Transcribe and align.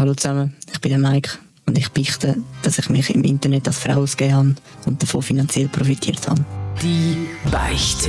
Hallo 0.00 0.14
zusammen, 0.14 0.56
ich 0.72 0.80
bin 0.80 0.92
der 0.92 0.98
Mike 0.98 1.32
und 1.66 1.76
ich 1.76 1.90
beichte, 1.90 2.34
dass 2.62 2.78
ich 2.78 2.88
mich 2.88 3.14
im 3.14 3.22
Internet 3.22 3.66
als 3.66 3.80
Frau 3.80 4.00
ausgegeben 4.00 4.34
habe 4.34 4.54
und 4.86 5.02
davon 5.02 5.20
finanziell 5.20 5.68
profitiert 5.68 6.26
habe. 6.26 6.42
Die 6.82 7.28
Beichte. 7.50 8.08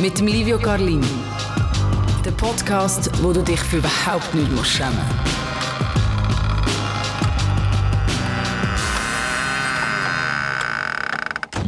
Mit 0.00 0.18
dem 0.18 0.26
Livio 0.26 0.58
Carlin. 0.58 1.04
Der 2.24 2.32
Podcast, 2.32 3.12
wo 3.22 3.32
du 3.32 3.44
dich 3.44 3.60
für 3.60 3.76
überhaupt 3.76 4.34
nicht 4.34 4.66
schämen 4.66 4.92
musst. 4.96 5.41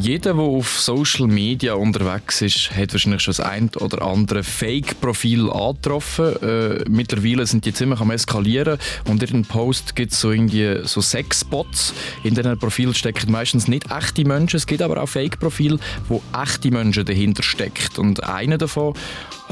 Jeder, 0.04 0.34
der 0.34 0.42
auf 0.42 0.78
Social 0.78 1.26
Media 1.26 1.72
unterwegs 1.72 2.42
ist, 2.42 2.70
hat 2.76 2.92
wahrscheinlich 2.92 3.22
schon 3.22 3.32
das 3.32 3.40
ein 3.40 3.70
oder 3.80 4.02
andere 4.02 4.42
Fake-Profil 4.42 5.48
angetroffen. 5.48 6.36
Äh, 6.42 6.84
mittlerweile 6.90 7.46
sind 7.46 7.64
die 7.64 7.72
ziemlich 7.72 8.00
am 8.00 8.10
eskalieren 8.10 8.76
und 9.08 9.22
in 9.22 9.30
den 9.30 9.44
Post 9.46 9.96
gibt 9.96 10.12
es 10.12 10.20
so 10.20 10.30
irgendwie 10.30 10.80
so 10.84 11.00
Sexbots. 11.00 11.94
In 12.22 12.34
diesen 12.34 12.58
Profilen 12.58 12.92
stecken 12.92 13.32
meistens 13.32 13.66
nicht 13.66 13.90
echte 13.90 14.26
Menschen. 14.26 14.58
Es 14.58 14.66
gibt 14.66 14.82
aber 14.82 15.02
auch 15.02 15.08
Fake-Profile, 15.08 15.78
wo 16.06 16.20
echte 16.38 16.70
Menschen 16.70 17.06
dahinter 17.06 17.42
stecken. 17.42 17.98
Und 17.98 18.24
einer 18.24 18.58
davon 18.58 18.92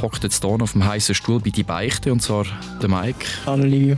hockt 0.03 0.23
jetzt 0.23 0.45
hier 0.45 0.61
auf 0.61 0.73
dem 0.73 0.85
heißen 0.85 1.15
Stuhl 1.15 1.41
bei 1.41 1.49
die 1.49 1.63
Beichte 1.63 2.13
und 2.13 2.21
zwar 2.21 2.45
der 2.83 2.91
Mike. 2.91 3.25
Hallo 3.47 3.65
Livio. 3.65 3.97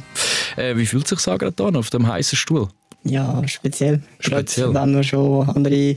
Äh, 0.55 0.77
wie 0.77 0.87
fühlt 0.87 1.09
sich 1.09 1.19
sagen 1.19 1.53
hier 1.59 1.77
auf 1.77 1.91
dem 1.91 2.07
heißen 2.07 2.39
Stuhl? 2.39 2.69
Ja, 3.05 3.47
speziell. 3.47 4.03
Speziell. 4.19 4.73
Gerade, 4.73 4.87
wenn 4.87 4.93
man 4.95 5.05
schon 5.05 5.49
andere 5.49 5.97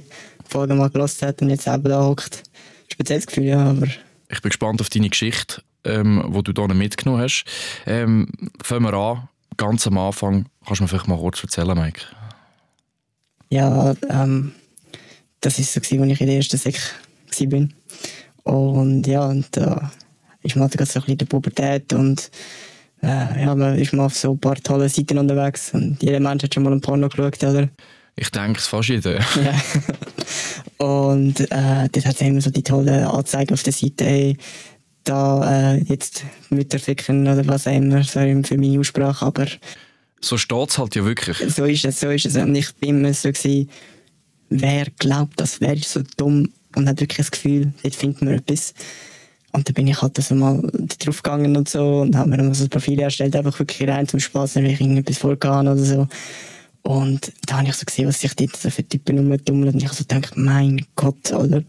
Folgen 0.49 0.77
mal 0.77 0.89
gelost 0.89 1.21
hat 1.21 1.41
und 1.41 1.49
jetzt 1.49 1.67
eben 1.67 1.83
da 1.83 2.03
hockt. 2.03 2.43
Spezielles 2.87 3.27
Gefühl, 3.27 3.45
ja, 3.45 3.63
aber... 3.63 3.87
Ich 4.29 4.41
bin 4.41 4.49
gespannt 4.49 4.81
auf 4.81 4.89
deine 4.89 5.09
Geschichte, 5.09 5.61
ähm, 5.83 6.23
die 6.33 6.53
du 6.53 6.65
hier 6.65 6.73
mitgenommen 6.73 7.21
hast. 7.21 7.45
Ähm, 7.85 8.27
fangen 8.61 8.83
wir 8.83 8.93
an, 8.93 9.29
ganz 9.55 9.87
am 9.87 9.97
Anfang. 9.97 10.45
Kannst 10.65 10.79
du 10.79 10.83
mir 10.83 10.87
vielleicht 10.87 11.07
mal 11.07 11.17
kurz 11.17 11.41
erzählen, 11.43 11.77
Mike? 11.77 12.01
Ja, 13.49 13.95
ähm, 14.09 14.54
das 15.41 15.57
war 15.57 15.63
so, 15.63 15.79
als 15.79 15.91
ich 15.91 16.21
in 16.21 16.27
der 16.27 16.35
ersten 16.35 16.57
Sek 16.57 16.79
war. 17.49 17.67
Und 18.43 19.07
ja, 19.07 19.26
und 19.26 19.45
da 19.51 19.91
ist 20.41 20.55
man 20.55 20.63
halt 20.63 20.77
gerade 20.77 20.89
so 20.89 20.99
ein 20.99 21.04
bisschen 21.04 21.17
der 21.17 21.26
Pubertät 21.26 21.93
und 21.93 22.32
äh, 23.01 23.43
ja, 23.43 23.54
man 23.54 23.77
ist 23.77 23.93
mal 23.93 24.05
auf 24.05 24.15
so 24.15 24.32
ein 24.32 24.39
paar 24.39 24.55
tolle 24.55 24.89
Seiten 24.89 25.17
unterwegs 25.17 25.73
und 25.73 26.01
jeder 26.01 26.20
Mensch 26.20 26.43
hat 26.43 26.54
schon 26.54 26.63
mal 26.63 26.71
ein 26.71 26.82
Porno 26.82 27.09
geschaut, 27.09 27.43
oder? 27.43 27.70
Ich 28.20 28.32
denke 28.32 28.60
es 28.60 28.68
fast 28.68 28.90
jeder. 28.90 29.20
Ja. 29.35 30.85
Und 30.85 31.40
äh, 31.40 31.90
dort 31.91 32.05
hat 32.05 32.15
es 32.15 32.21
immer 32.21 32.41
so 32.41 32.51
die 32.51 32.62
tolle 32.62 33.10
Anzeige 33.10 33.54
auf 33.54 33.63
der 33.63 33.73
Seite, 33.73 34.04
hey, 34.04 34.37
da 35.04 35.73
äh, 35.73 35.84
jetzt 35.84 36.23
Mütter 36.49 36.79
ficken 36.79 37.27
oder 37.27 37.48
was 37.48 37.68
auch 37.68 37.71
immer, 37.71 38.04
sorry 38.04 38.40
für 38.43 38.57
meine 38.57 38.79
Aussprache, 38.79 39.26
aber... 39.26 39.48
So 40.20 40.38
steht 40.38 40.70
es 40.70 40.77
halt 40.77 40.95
ja 40.95 41.05
wirklich. 41.05 41.38
So 41.54 41.65
ist 41.65 41.85
es, 41.85 41.99
so 41.99 42.10
ist 42.10 42.26
es. 42.26 42.35
Und 42.35 42.55
ich 42.55 42.76
bin 42.76 42.99
immer 42.99 43.13
so 43.13 43.29
gewesen, 43.29 43.70
wer 44.49 44.85
glaubt, 44.99 45.40
das 45.40 45.62
wäre 45.62 45.77
so 45.77 46.01
dumm 46.18 46.51
und 46.76 46.88
hat 46.88 46.99
wirklich 46.99 47.18
das 47.18 47.32
Gefühl, 47.32 47.73
dort 47.82 47.95
findet 47.95 48.21
man 48.21 48.34
etwas. 48.35 48.73
Und 49.54 49.68
dann 49.68 49.73
bin 49.73 49.88
ich 49.88 50.01
halt 50.01 50.18
also 50.18 50.35
mal 50.35 50.62
drauf 50.99 51.23
gegangen 51.23 51.55
und 51.55 51.70
so 51.70 52.01
und 52.01 52.15
habe 52.15 52.29
mir 52.29 52.38
dann 52.38 52.54
so 52.54 52.65
ein 52.65 52.70
Profil 52.70 52.99
erstellt, 52.99 53.35
einfach 53.35 53.57
wirklich 53.57 53.88
rein 53.90 54.07
zum 54.07 54.20
Spaß, 54.20 54.55
wenn 54.55 54.65
ich 54.65 54.82
irgendetwas 54.82 55.18
vorgehauen 55.18 55.68
oder 55.68 55.84
so. 55.84 56.07
Und 56.88 57.34
da 57.46 57.57
habe 57.57 57.68
ich 57.68 57.74
so 57.74 57.84
gesehen, 57.84 58.07
was 58.07 58.21
sich 58.21 58.34
dort 58.34 58.55
so 58.55 58.70
für 58.70 58.88
Typen 58.88 59.18
rumtummeln. 59.18 59.74
Und 59.74 59.84
ich 59.84 59.91
so 59.91 60.05
gedacht, 60.05 60.38
mein 60.38 60.85
Gott, 60.96 61.34
oder? 61.34 61.62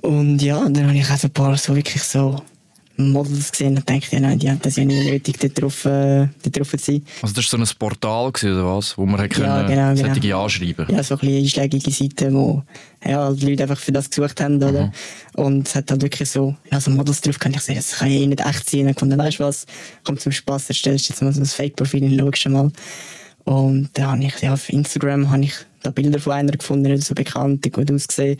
Und 0.00 0.40
ja, 0.40 0.60
dann 0.68 0.86
habe 0.86 0.96
ich 0.96 1.10
auch 1.10 1.18
so 1.18 1.26
ein 1.26 1.32
paar 1.32 1.56
so 1.56 1.74
wirklich 1.74 2.04
so 2.04 2.40
Models 2.96 3.50
gesehen 3.50 3.76
und 3.76 3.90
dachte, 3.90 4.06
ja, 4.12 4.20
nein, 4.20 4.38
die 4.38 4.48
haben 4.48 4.60
das 4.62 4.76
ja 4.76 4.84
nicht 4.84 5.10
nötig, 5.10 5.38
da 5.40 5.48
drauf, 5.48 5.86
äh, 5.86 6.28
drauf 6.52 6.70
zu 6.70 6.78
sein. 6.78 7.04
Also 7.20 7.34
das 7.34 7.52
war 7.52 7.66
so 7.66 7.72
ein 7.72 7.76
Portal, 7.76 8.30
gewesen, 8.30 8.54
oder 8.54 8.76
was? 8.76 8.96
Wo 8.96 9.06
man 9.06 9.20
ja, 9.20 9.26
können, 9.26 9.66
genau, 9.66 9.96
solche 9.96 10.20
genau. 10.20 10.44
anschreiben 10.44 10.86
Ja, 10.88 11.02
so 11.02 11.14
ein 11.14 11.20
bisschen 11.20 11.42
einschlägige 11.42 11.90
Seiten, 11.90 12.34
wo 12.34 12.62
ja, 13.04 13.32
die 13.32 13.46
Leute 13.46 13.64
einfach 13.64 13.78
für 13.78 13.90
das 13.90 14.08
gesucht 14.08 14.40
haben, 14.40 14.62
oder? 14.62 14.86
Mhm. 14.86 14.92
Und 15.34 15.66
es 15.66 15.74
hat 15.74 15.90
halt 15.90 16.02
wirklich 16.02 16.30
so, 16.30 16.54
ja, 16.70 16.80
so 16.80 16.92
Models 16.92 17.22
drauf 17.22 17.40
gehabt. 17.40 17.56
Ich 17.56 17.62
sehe, 17.62 17.74
das 17.74 17.96
kann 17.96 18.08
ja 18.08 18.20
eh 18.20 18.26
nicht 18.28 18.40
echt 18.40 18.70
sein. 18.70 18.86
Und 18.86 19.10
dann 19.10 19.18
weißt 19.18 19.40
du 19.40 19.44
was, 19.44 19.66
kommt 20.04 20.20
zum 20.20 20.30
Spaß, 20.30 20.68
erstellst 20.68 21.08
jetzt 21.08 21.20
mal 21.22 21.32
so 21.32 21.40
ein 21.40 21.46
Fake-Profil 21.46 22.04
in 22.04 22.16
logisch 22.16 22.46
mal. 22.46 22.70
Und 23.44 23.90
dann 23.92 24.06
habe 24.06 24.24
ich, 24.24 24.40
ja, 24.40 24.54
auf 24.54 24.68
Instagram 24.70 25.30
habe 25.30 25.44
ich 25.44 25.54
da 25.82 25.90
Bilder 25.90 26.18
von 26.18 26.32
einer 26.32 26.52
gefunden, 26.52 26.90
nicht 26.90 27.04
so 27.04 27.14
bekannt, 27.14 27.64
die 27.64 27.70
gut 27.70 27.90
ausgesehen. 27.90 28.38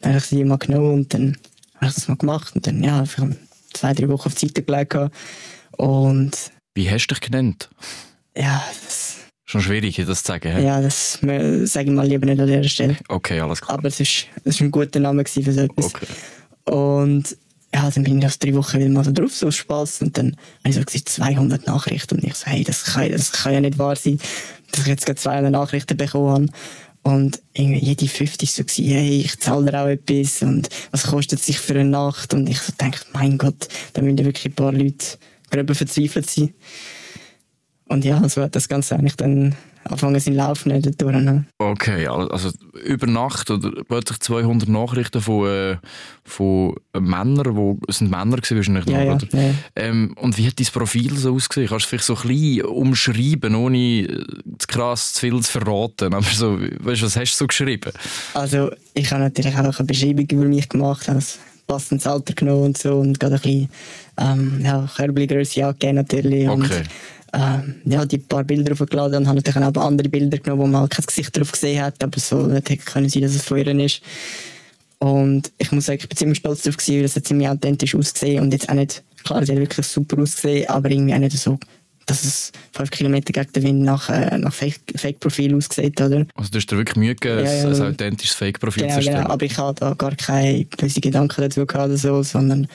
Dann 0.00 0.12
habe 0.12 0.18
ich 0.18 0.26
sie 0.26 0.44
mal 0.44 0.58
genommen 0.58 0.94
und 0.94 1.14
dann 1.14 1.36
habe 1.76 1.88
ich 1.88 1.94
das 1.94 2.08
mal 2.08 2.16
gemacht 2.16 2.54
und 2.54 2.66
dann, 2.66 2.82
ja, 2.82 3.00
einfach 3.00 3.26
zwei, 3.72 3.92
drei 3.92 4.08
Wochen 4.08 4.28
auf 4.28 4.34
die 4.34 4.46
Seite 4.46 4.62
gelegt. 4.62 4.96
Und... 5.72 6.32
Wie 6.74 6.90
hast 6.90 7.06
du 7.08 7.14
dich 7.14 7.20
genannt? 7.20 7.68
Ja, 8.36 8.64
das... 8.84 9.16
Schon 9.46 9.60
schwierig, 9.60 9.96
das 9.96 10.22
zu 10.22 10.28
sagen, 10.32 10.56
he? 10.56 10.64
Ja, 10.64 10.80
das 10.80 11.18
sage 11.20 11.90
ich 11.90 11.94
mal 11.94 12.06
lieber 12.06 12.24
nicht 12.26 12.40
an 12.40 12.46
dieser 12.46 12.64
Stelle. 12.64 12.96
Okay, 13.08 13.40
alles 13.40 13.60
klar. 13.60 13.78
Aber 13.78 13.88
es 13.88 14.00
war 14.00 14.60
ein 14.60 14.70
guter 14.70 15.00
Name 15.00 15.24
für 15.26 15.52
so 15.52 15.60
etwas. 15.60 15.86
Okay. 15.86 16.06
Und 16.64 17.36
ja, 17.74 17.90
dann 17.90 18.04
bin 18.04 18.18
ich 18.18 18.22
nach 18.22 18.36
drei 18.36 18.54
Wochen 18.54 18.78
wieder 18.78 18.88
mal 18.88 19.04
so 19.04 19.10
drauf, 19.10 19.34
so 19.34 19.50
Spaß. 19.50 20.02
Und 20.02 20.16
dann 20.16 20.36
habe 20.60 20.68
ich 20.68 20.76
so 20.76 20.82
gesagt, 20.82 21.08
200 21.08 21.66
Nachrichten. 21.66 22.16
Und 22.16 22.24
ich 22.24 22.34
so, 22.36 22.46
hey, 22.46 22.62
das 22.62 22.84
kann, 22.84 23.10
das 23.10 23.32
kann 23.32 23.52
ja 23.52 23.60
nicht 23.60 23.78
wahr 23.78 23.96
sein, 23.96 24.20
dass 24.70 24.82
ich 24.82 24.86
jetzt 24.86 25.06
gerade 25.06 25.18
200 25.18 25.50
Nachrichten 25.50 25.96
bekommen 25.96 26.30
habe. 26.30 26.46
Und 27.02 27.42
irgendwie 27.52 27.84
jede 27.84 28.06
50 28.06 28.52
so 28.52 28.62
gewesen, 28.62 28.84
hey, 28.84 29.20
ich 29.20 29.40
zahle 29.40 29.70
dir 29.70 29.82
auch 29.82 29.88
etwas 29.88 30.40
und 30.40 30.70
was 30.90 31.02
kostet 31.02 31.40
es 31.40 31.46
sich 31.46 31.58
für 31.58 31.74
eine 31.74 31.84
Nacht? 31.84 32.32
Und 32.32 32.48
ich 32.48 32.60
so 32.60 32.72
denke, 32.80 33.00
mein 33.12 33.36
Gott, 33.36 33.68
da 33.92 34.00
müssen 34.00 34.24
wirklich 34.24 34.46
ein 34.46 34.54
paar 34.54 34.72
Leute 34.72 35.18
gröber 35.50 35.74
verzweifelt 35.74 36.30
sein. 36.30 36.54
Und 37.88 38.04
ja, 38.04 38.26
so 38.28 38.40
hat 38.40 38.56
das 38.56 38.68
Ganze 38.68 38.94
eigentlich 38.94 39.16
dann 39.16 39.54
anfangen 39.84 40.20
seinen 40.20 40.36
Lauf 40.36 40.66
nicht 40.66 41.00
durch. 41.00 41.16
Ne? 41.16 41.44
Okay, 41.58 42.06
also 42.06 42.50
über 42.84 43.06
Nacht 43.06 43.50
oder 43.50 43.70
plötzlich 43.86 44.20
200 44.20 44.68
Nachrichten 44.68 45.20
von, 45.20 45.46
äh, 45.46 45.76
von 46.24 46.74
Männern, 46.98 47.56
wo 47.56 47.78
es 47.88 47.98
sind 47.98 48.10
Männer 48.10 48.36
gewesen, 48.36 48.56
wahrscheinlich 48.56 48.86
ja, 48.86 49.04
noch, 49.04 49.22
ja, 49.32 49.40
ja. 49.40 49.54
Ähm, 49.76 50.14
und 50.20 50.38
wie 50.38 50.46
hat 50.46 50.58
dein 50.58 50.66
Profil 50.66 51.16
so 51.16 51.34
ausgesehen? 51.34 51.68
Kannst 51.68 51.86
du 51.86 51.88
vielleicht 51.90 52.04
so 52.04 52.16
ein 52.16 52.28
bisschen 52.28 52.62
umschreiben, 52.66 53.54
ohne 53.54 54.24
zu 54.58 54.66
krass 54.66 55.14
zu 55.14 55.20
viel 55.20 55.40
zu 55.40 55.52
verraten? 55.52 56.14
Aber 56.14 56.22
so, 56.22 56.58
weißt 56.60 57.02
du, 57.02 57.06
was 57.06 57.16
hast 57.16 57.34
du 57.34 57.36
so 57.36 57.46
geschrieben? 57.46 57.92
Also 58.34 58.70
ich 58.94 59.10
habe 59.10 59.22
natürlich 59.22 59.54
auch 59.54 59.78
eine 59.78 59.86
Beschreibung 59.86 60.26
über 60.30 60.44
mich 60.44 60.68
gemacht, 60.68 61.08
habe 61.08 61.20
passendes 61.66 62.06
Alter 62.06 62.34
genommen 62.34 62.64
und 62.64 62.78
so 62.78 62.98
und 62.98 63.18
gerade 63.18 63.36
ein 63.36 63.40
bisschen 63.40 63.68
ähm, 64.18 64.60
ja, 64.62 64.88
Körbelgröße 64.96 65.64
angegeben 65.66 65.96
natürlich. 65.96 66.48
Okay. 66.48 66.78
Und, 66.78 66.88
äh, 67.34 67.90
ja, 67.90 68.04
die 68.04 68.18
paar 68.18 68.44
Bilder 68.44 68.72
aufgeladen 68.72 69.18
und 69.18 69.26
habe 69.26 69.36
natürlich 69.36 69.76
auch 69.76 69.82
andere 69.82 70.08
Bilder 70.08 70.38
genommen, 70.38 70.62
wo 70.62 70.66
man 70.66 70.82
halt 70.82 70.92
kein 70.92 71.06
Gesicht 71.06 71.36
drauf 71.36 71.52
gesehen 71.52 71.82
hat, 71.82 72.02
aber 72.02 72.18
so 72.18 72.50
hätte 72.50 72.76
können 72.76 73.08
sein, 73.08 73.22
dass 73.22 73.34
es 73.34 73.44
von 73.44 73.58
ihr 73.58 73.66
ist. 73.78 74.02
Und 74.98 75.52
ich 75.58 75.70
muss 75.72 75.86
sagen, 75.86 75.98
ich 76.00 76.08
bin 76.08 76.16
ziemlich 76.16 76.38
stolz 76.38 76.62
darauf 76.62 76.76
gewesen, 76.76 76.98
weil 76.98 77.04
es 77.04 77.16
hat 77.16 77.26
ziemlich 77.26 77.48
authentisch 77.48 77.94
ausgesehen 77.94 78.42
und 78.42 78.52
jetzt 78.52 78.68
auch 78.68 78.74
nicht, 78.74 79.02
klar, 79.24 79.44
sie 79.44 79.52
hat 79.52 79.58
wirklich 79.58 79.86
super 79.86 80.20
ausgesehen, 80.22 80.68
aber 80.68 80.90
irgendwie 80.90 81.14
auch 81.14 81.18
nicht 81.18 81.36
so, 81.36 81.58
dass 82.06 82.24
es 82.24 82.52
fünf 82.72 82.90
Kilometer 82.90 83.32
gegen 83.32 83.52
den 83.52 83.62
Wind 83.62 83.82
nach, 83.82 84.08
äh, 84.10 84.38
nach 84.38 84.52
Fake-Profil 84.52 85.50
Fake 85.50 85.56
aussieht, 85.56 86.00
oder? 86.00 86.26
Also 86.34 86.50
du 86.50 86.58
hast 86.58 86.70
dir 86.70 86.76
wirklich 86.76 86.96
Mühe 86.96 87.14
gegeben, 87.14 87.44
ja, 87.44 87.52
ja, 87.52 87.68
ein 87.68 87.82
authentisches 87.82 88.36
Fake-Profil 88.36 88.82
genau, 88.84 88.92
zu 88.94 88.98
erstellen? 88.98 89.22
Genau, 89.22 89.30
aber 89.30 89.44
ich 89.44 89.58
habe 89.58 89.78
da 89.78 89.94
gar 89.94 90.14
keine 90.14 90.64
bösen 90.64 91.00
Gedanken 91.00 91.40
dazu 91.40 91.66
gehabt 91.66 91.88
oder 91.88 91.96
so, 91.96 92.22
sondern 92.22 92.68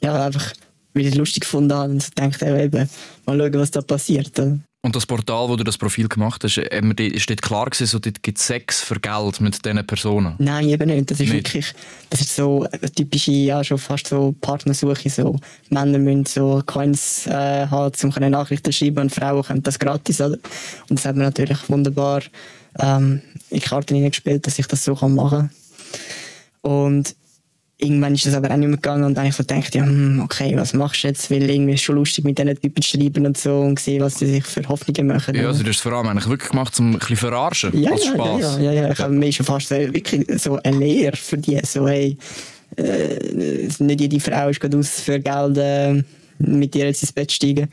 ja, 0.00 0.26
einfach 0.26 0.52
weil 0.94 1.02
ich 1.02 1.08
es 1.12 1.14
lustig 1.14 1.42
gefunden 1.42 1.72
habe 1.72 1.92
und 1.92 2.18
dachte 2.18 2.46
eben, 2.46 2.88
mal 3.26 3.38
schauen, 3.38 3.54
was 3.54 3.70
da 3.70 3.80
passiert. 3.82 4.38
Und 4.84 4.96
das 4.96 5.06
Portal, 5.06 5.48
wo 5.48 5.54
du 5.54 5.62
das 5.62 5.78
Profil 5.78 6.08
gemacht 6.08 6.42
hast, 6.42 6.58
ist 6.58 7.30
dort 7.30 7.40
klar 7.40 7.66
gewesen, 7.66 7.86
so, 7.86 8.00
dort 8.00 8.20
gibt 8.20 8.38
es 8.38 8.48
Sex 8.48 8.80
für 8.80 8.98
Geld 8.98 9.40
mit 9.40 9.64
diesen 9.64 9.86
Personen? 9.86 10.34
Nein, 10.38 10.68
eben 10.70 10.88
nicht. 10.88 11.08
Das 11.08 11.20
ist 11.20 11.32
nicht. 11.32 11.34
wirklich, 11.34 11.72
das 12.10 12.20
ist 12.20 12.34
so 12.34 12.64
eine 12.64 12.90
typische, 12.90 13.30
ja, 13.30 13.62
schon 13.62 13.78
fast 13.78 14.08
so 14.08 14.34
Partnersuche. 14.40 15.08
So. 15.08 15.38
Männer 15.70 15.98
müssen 15.98 16.26
so 16.26 16.60
Coins 16.66 17.28
äh, 17.28 17.68
haben, 17.68 17.92
um 18.02 18.30
Nachrichten 18.30 18.72
zu 18.72 18.76
schreiben 18.76 19.02
und 19.02 19.14
Frauen 19.14 19.44
können 19.44 19.62
das 19.62 19.78
gratis. 19.78 20.20
Oder? 20.20 20.38
Und 20.88 20.98
das 20.98 21.04
hat 21.04 21.14
mir 21.14 21.22
natürlich 21.22 21.58
wunderbar 21.68 22.22
ähm, 22.80 23.22
in 23.50 23.60
die 23.60 23.64
Karten 23.64 23.94
hineingespielt, 23.94 24.44
dass 24.48 24.58
ich 24.58 24.66
das 24.66 24.84
so 24.84 24.94
machen 25.06 25.48
kann. 26.62 26.72
Und 26.72 27.14
irgendwann 27.82 28.14
ist 28.14 28.26
das 28.26 28.34
aber 28.34 28.50
auch 28.50 28.56
nicht 28.56 28.68
mehr 28.68 28.76
gegangen 28.76 29.04
und 29.04 29.14
dann 29.14 29.26
ich 29.26 29.34
so 29.34 29.42
gedacht, 29.42 29.74
ja, 29.74 29.84
hm, 29.84 30.20
okay, 30.22 30.54
was 30.56 30.72
machst 30.72 31.02
du 31.02 31.08
jetzt? 31.08 31.30
Weil 31.30 31.48
irgendwie 31.50 31.74
ist 31.74 31.82
schon 31.82 31.96
lustig 31.96 32.24
mit 32.24 32.38
diesen 32.38 32.60
Typen 32.60 32.82
zu 32.82 32.90
schreiben 32.90 33.26
und 33.26 33.36
so 33.36 33.60
und 33.60 33.78
sehen, 33.78 34.02
was 34.02 34.18
sie 34.18 34.26
sich 34.26 34.44
für 34.44 34.66
Hoffnungen 34.68 35.06
machen. 35.08 35.34
Ja, 35.34 35.48
also 35.48 35.62
du 35.62 35.68
hast 35.68 35.76
es 35.76 35.82
vor 35.82 35.92
allem 35.92 36.08
eigentlich 36.08 36.28
wirklich 36.28 36.50
gemacht, 36.50 36.78
um 36.78 36.92
ein 36.92 36.98
bisschen 36.98 37.16
verarschen, 37.16 37.78
ja, 37.80 37.90
als 37.90 38.04
ja, 38.04 38.12
Spaß. 38.12 38.40
Ja, 38.40 38.60
ja, 38.60 38.72
ja, 38.72 38.92
ich 38.92 38.98
habe 38.98 39.12
mir 39.12 39.32
schon 39.32 39.46
fast 39.46 39.68
so, 39.68 39.76
wirklich 39.76 40.26
so 40.40 40.58
eine 40.62 40.78
Lehre 40.78 41.16
für 41.16 41.38
die, 41.38 41.60
so 41.64 41.88
hey, 41.88 42.16
äh, 42.76 43.68
nicht 43.78 44.00
jede 44.00 44.20
Frau 44.20 44.48
ist 44.48 44.60
gerade 44.60 44.78
aus 44.78 45.00
für 45.00 45.20
Geld 45.20 45.58
äh, 45.58 46.02
mit 46.38 46.74
dir 46.74 46.86
jetzt 46.86 47.02
ins 47.02 47.12
Bett 47.12 47.32
steigen. 47.32 47.68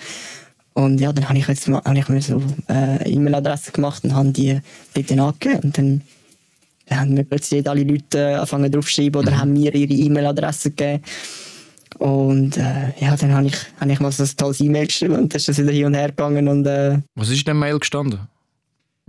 Und 0.73 0.99
ja, 0.99 1.11
dann 1.11 1.27
habe 1.27 1.37
ich 1.37 1.47
jetzt 1.47 1.67
habe 1.67 1.97
ich 1.97 2.09
mir 2.09 2.21
so 2.21 2.41
äh, 2.69 3.11
E-Mail-Adresse 3.11 3.71
gemacht 3.71 4.03
und 4.03 4.15
habe 4.15 4.29
die 4.29 4.59
dort 4.93 5.11
angegeben 5.11 5.59
und 5.63 5.77
dann 5.77 6.01
dann 6.89 6.99
haben 6.99 7.13
mir 7.13 7.23
plötzlich 7.23 7.67
alle 7.69 7.83
Leute 7.83 8.35
angefangen 8.35 8.71
draufzuschreiben 8.71 9.21
oder 9.21 9.31
mhm. 9.31 9.37
haben 9.39 9.53
mir 9.53 9.73
ihre 9.73 9.93
E-Mail-Adresse 9.93 10.71
gegeben. 10.71 11.03
Und 11.97 12.57
äh, 12.57 12.93
ja, 12.99 13.15
dann 13.15 13.33
habe 13.33 13.47
ich, 13.47 13.55
hab 13.79 13.89
ich 13.89 13.99
mal 13.99 14.11
so 14.11 14.23
ein 14.23 14.29
tolles 14.37 14.59
E-Mail 14.59 14.87
geschrieben 14.87 15.15
und 15.15 15.33
dann 15.33 15.37
ist 15.37 15.47
das 15.47 15.57
wieder 15.57 15.71
hin 15.71 15.85
und 15.85 15.95
her 15.95 16.09
gegangen 16.09 16.47
und 16.47 16.65
äh, 16.65 16.99
Was 17.15 17.29
ist 17.29 17.39
in 17.39 17.45
dem 17.45 17.59
Mail 17.59 17.79
gestanden? 17.79 18.19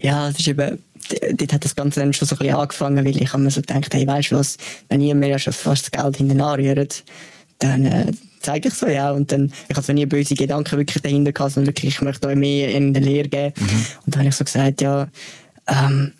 ja, 0.02 0.28
es 0.28 0.38
ist 0.38 0.48
eben, 0.48 0.78
dort 1.32 1.52
hat 1.52 1.64
das 1.64 1.76
Ganze 1.76 2.00
dann 2.00 2.12
schon 2.12 2.26
so 2.26 2.34
ein 2.34 2.38
bisschen 2.38 2.56
angefangen, 2.56 3.04
weil 3.04 3.16
ich 3.16 3.32
habe 3.32 3.42
mir 3.42 3.50
so 3.50 3.60
gedacht, 3.60 3.92
hey, 3.94 4.06
weißt 4.06 4.32
du 4.32 4.36
was, 4.36 4.56
wenn 4.88 5.00
ihr 5.00 5.14
mir 5.14 5.28
ja 5.28 5.38
schon 5.38 5.52
fast 5.52 5.84
das 5.84 5.90
Geld 5.90 6.16
hinten 6.16 6.40
anrührt, 6.40 7.04
dann 7.58 7.84
äh, 7.84 8.06
zeige 8.40 8.68
ich 8.68 8.74
so, 8.74 8.86
ja. 8.86 9.10
Und 9.10 9.30
dann, 9.32 9.52
ich 9.68 9.76
habe 9.76 9.84
so 9.84 9.92
nie 9.92 10.06
böse 10.06 10.34
Gedanken 10.34 10.78
wirklich 10.78 11.02
dahinter 11.02 11.32
gehabt, 11.32 11.52
sondern 11.52 11.68
wirklich, 11.68 11.94
ich 11.94 12.00
möchte 12.00 12.28
euch 12.28 12.36
mehr 12.36 12.72
in 12.74 12.94
der 12.94 13.02
Lehre 13.02 13.28
geben. 13.28 13.52
Und 14.06 14.14
dann 14.14 14.20
habe 14.20 14.28
ich 14.30 14.36
so 14.36 14.44
gesagt, 14.44 14.80
ja, 14.80 15.08
ähm, 15.66 16.12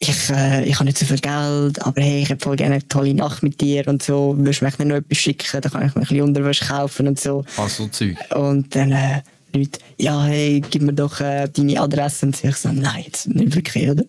ich, 0.00 0.30
äh, 0.30 0.64
ich 0.64 0.74
habe 0.76 0.84
nicht 0.84 0.98
so 0.98 1.06
viel 1.06 1.18
Geld, 1.18 1.82
aber 1.82 2.00
hey, 2.00 2.22
ich 2.22 2.28
hätte 2.28 2.44
voll 2.44 2.56
gerne 2.56 2.74
eine 2.74 2.88
tolle 2.88 3.14
Nacht 3.14 3.42
mit 3.42 3.60
dir 3.60 3.86
und 3.88 4.02
so. 4.02 4.36
Würdest 4.36 4.60
du 4.60 4.66
mir 4.78 4.84
noch 4.86 4.96
etwas 4.96 5.18
schicken? 5.18 5.60
Dann 5.60 5.72
kann 5.72 5.86
ich 5.86 5.94
mir 5.94 6.02
ein 6.02 6.06
bisschen 6.06 6.22
Unterwäsche 6.22 6.66
kaufen 6.66 7.08
und 7.08 7.18
so. 7.18 7.44
Ah, 7.56 7.68
so 7.68 7.88
Zeug. 7.88 8.16
Und 8.34 8.74
dann 8.76 8.92
äh, 8.92 9.22
Leute, 9.52 9.80
ja, 9.96 10.24
hey, 10.24 10.62
gib 10.70 10.82
mir 10.82 10.92
doch 10.92 11.20
äh, 11.20 11.48
deine 11.48 11.80
Adresse. 11.80 12.26
Und 12.26 12.44
ich 12.44 12.56
so, 12.56 12.70
nein, 12.70 13.04
jetzt 13.06 13.28
nicht 13.28 13.56
wirklich, 13.56 13.88
oder? 13.88 14.04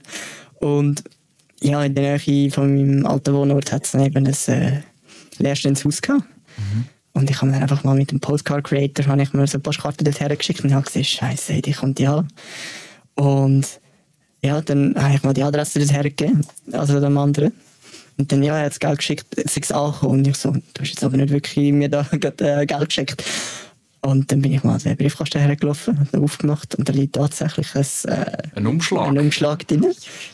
Und 0.60 1.04
ja, 1.62 1.84
in 1.84 1.96
der 1.96 2.20
Nähe 2.20 2.52
von 2.52 2.76
meinem 2.76 3.06
alten 3.06 3.34
Wohnort 3.34 3.72
hat 3.72 3.86
es 3.86 3.92
dann 3.92 4.06
eben 4.06 4.28
ein 4.28 4.34
äh, 4.48 4.82
leerstehendes 5.40 5.86
Haus 5.86 6.02
gehabt. 6.02 6.24
Und 7.14 7.30
ich 7.30 7.42
habe 7.42 7.52
dann 7.52 7.62
einfach 7.62 7.84
mal 7.84 7.96
mit 7.96 8.12
dem 8.12 8.20
Postcard 8.20 8.64
Creator 8.64 9.06
habe 9.08 9.22
ich 9.22 9.34
mir 9.34 9.48
so 9.48 9.58
eine 9.58 9.64
Postkarte 9.64 10.04
dorthin 10.04 10.38
geschickt 10.38 10.64
und 10.64 10.74
habe 10.74 10.86
gesehen, 10.86 11.04
Scheiße, 11.04 11.62
die 11.62 11.74
kommt 11.74 12.00
ja. 12.00 12.26
Und 13.16 13.66
ja, 14.42 14.62
dann 14.62 14.96
habe 14.96 15.16
ich 15.16 15.24
mal 15.24 15.34
die 15.34 15.44
Adresse 15.44 15.80
dorthin 15.80 16.04
gegeben, 16.04 16.42
also 16.72 17.00
dem 17.00 17.18
anderen. 17.18 17.52
Und 18.18 18.32
dann, 18.32 18.44
ja, 18.44 18.58
er 18.58 18.66
hat 18.66 18.72
das 18.72 18.80
Geld 18.80 18.98
geschickt, 18.98 19.26
es 19.38 19.56
ist 19.56 19.72
angekommen. 19.74 20.20
Und 20.20 20.28
ich 20.28 20.36
so, 20.36 20.52
du 20.52 20.62
hast 20.82 20.90
jetzt 20.90 21.04
aber 21.04 21.16
nicht 21.18 21.30
wirklich 21.30 21.72
mir 21.72 21.88
da 21.90 22.04
gerade, 22.12 22.62
äh, 22.62 22.66
Geld 22.66 22.90
geschickt. 22.90 23.24
Und 24.02 24.32
dann 24.32 24.42
bin 24.42 24.54
ich 24.54 24.64
mal 24.64 24.74
an 24.76 24.80
den 24.80 24.96
Briefkasten 24.98 25.40
hergelaufen, 25.42 26.00
habe 26.00 26.18
ihn 26.18 26.24
aufgemacht 26.24 26.76
und 26.76 26.88
da 26.88 26.94
liegt 26.94 27.16
tatsächlich 27.16 27.68
ein, 27.76 27.86
äh, 28.06 28.38
Ein 28.56 28.68
Umschlag. 28.68 29.08
ein 29.10 29.18
Umschlag 29.20 29.68
drin. 29.68 29.86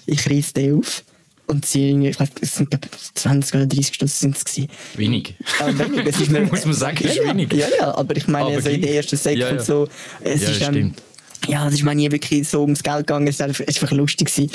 Ich 0.06 0.30
reiße 0.30 0.54
den 0.54 0.80
auf 0.80 1.04
und 1.48 1.66
sie 1.66 1.90
irgendwie, 1.90 2.10
ich 2.10 2.18
glaube, 2.18 2.32
es 2.42 2.56
sind 2.56 2.70
glaub, 2.70 2.88
20 3.16 3.56
oder 3.56 3.66
30 3.66 3.96
Stunden 3.96 4.12
sind 4.14 4.38
es 4.38 4.46
gewesen. 4.46 4.70
Wenig. 4.98 5.36
Ja, 5.60 5.80
wenig, 5.80 6.06
das 6.06 6.22
ist 6.22 6.32
mir, 6.32 6.42
Muss 6.42 6.66
man 6.66 6.74
sagen, 6.76 6.98
ist 7.04 7.16
ja, 7.18 7.24
ja, 7.24 7.30
wenig. 7.32 7.54
Ja, 7.54 7.68
ja, 7.80 7.96
aber 7.96 8.16
ich 8.16 8.28
meine, 8.28 8.46
Aber 8.46 8.62
so 8.62 8.70
in 8.70 8.82
der 8.82 8.96
ersten 8.96 9.18
Sek 9.18 9.38
Ja, 9.38 9.52
ja. 9.54 9.60
so, 9.60 9.88
es 10.22 10.44
Ja, 10.44 10.50
ist, 10.50 10.62
ähm, 10.62 10.74
stimmt. 10.74 11.02
Ja, 11.48 11.68
es 11.68 11.76
ist 11.76 11.84
mir 11.84 11.96
nie 11.96 12.12
wirklich 12.12 12.48
so 12.48 12.62
ums 12.62 12.84
Geld 12.84 13.08
gegangen, 13.08 13.28
es 13.28 13.40
war 13.40 13.48
einfach, 13.48 13.92
lustig. 13.92 14.34
Gewesen. 14.34 14.52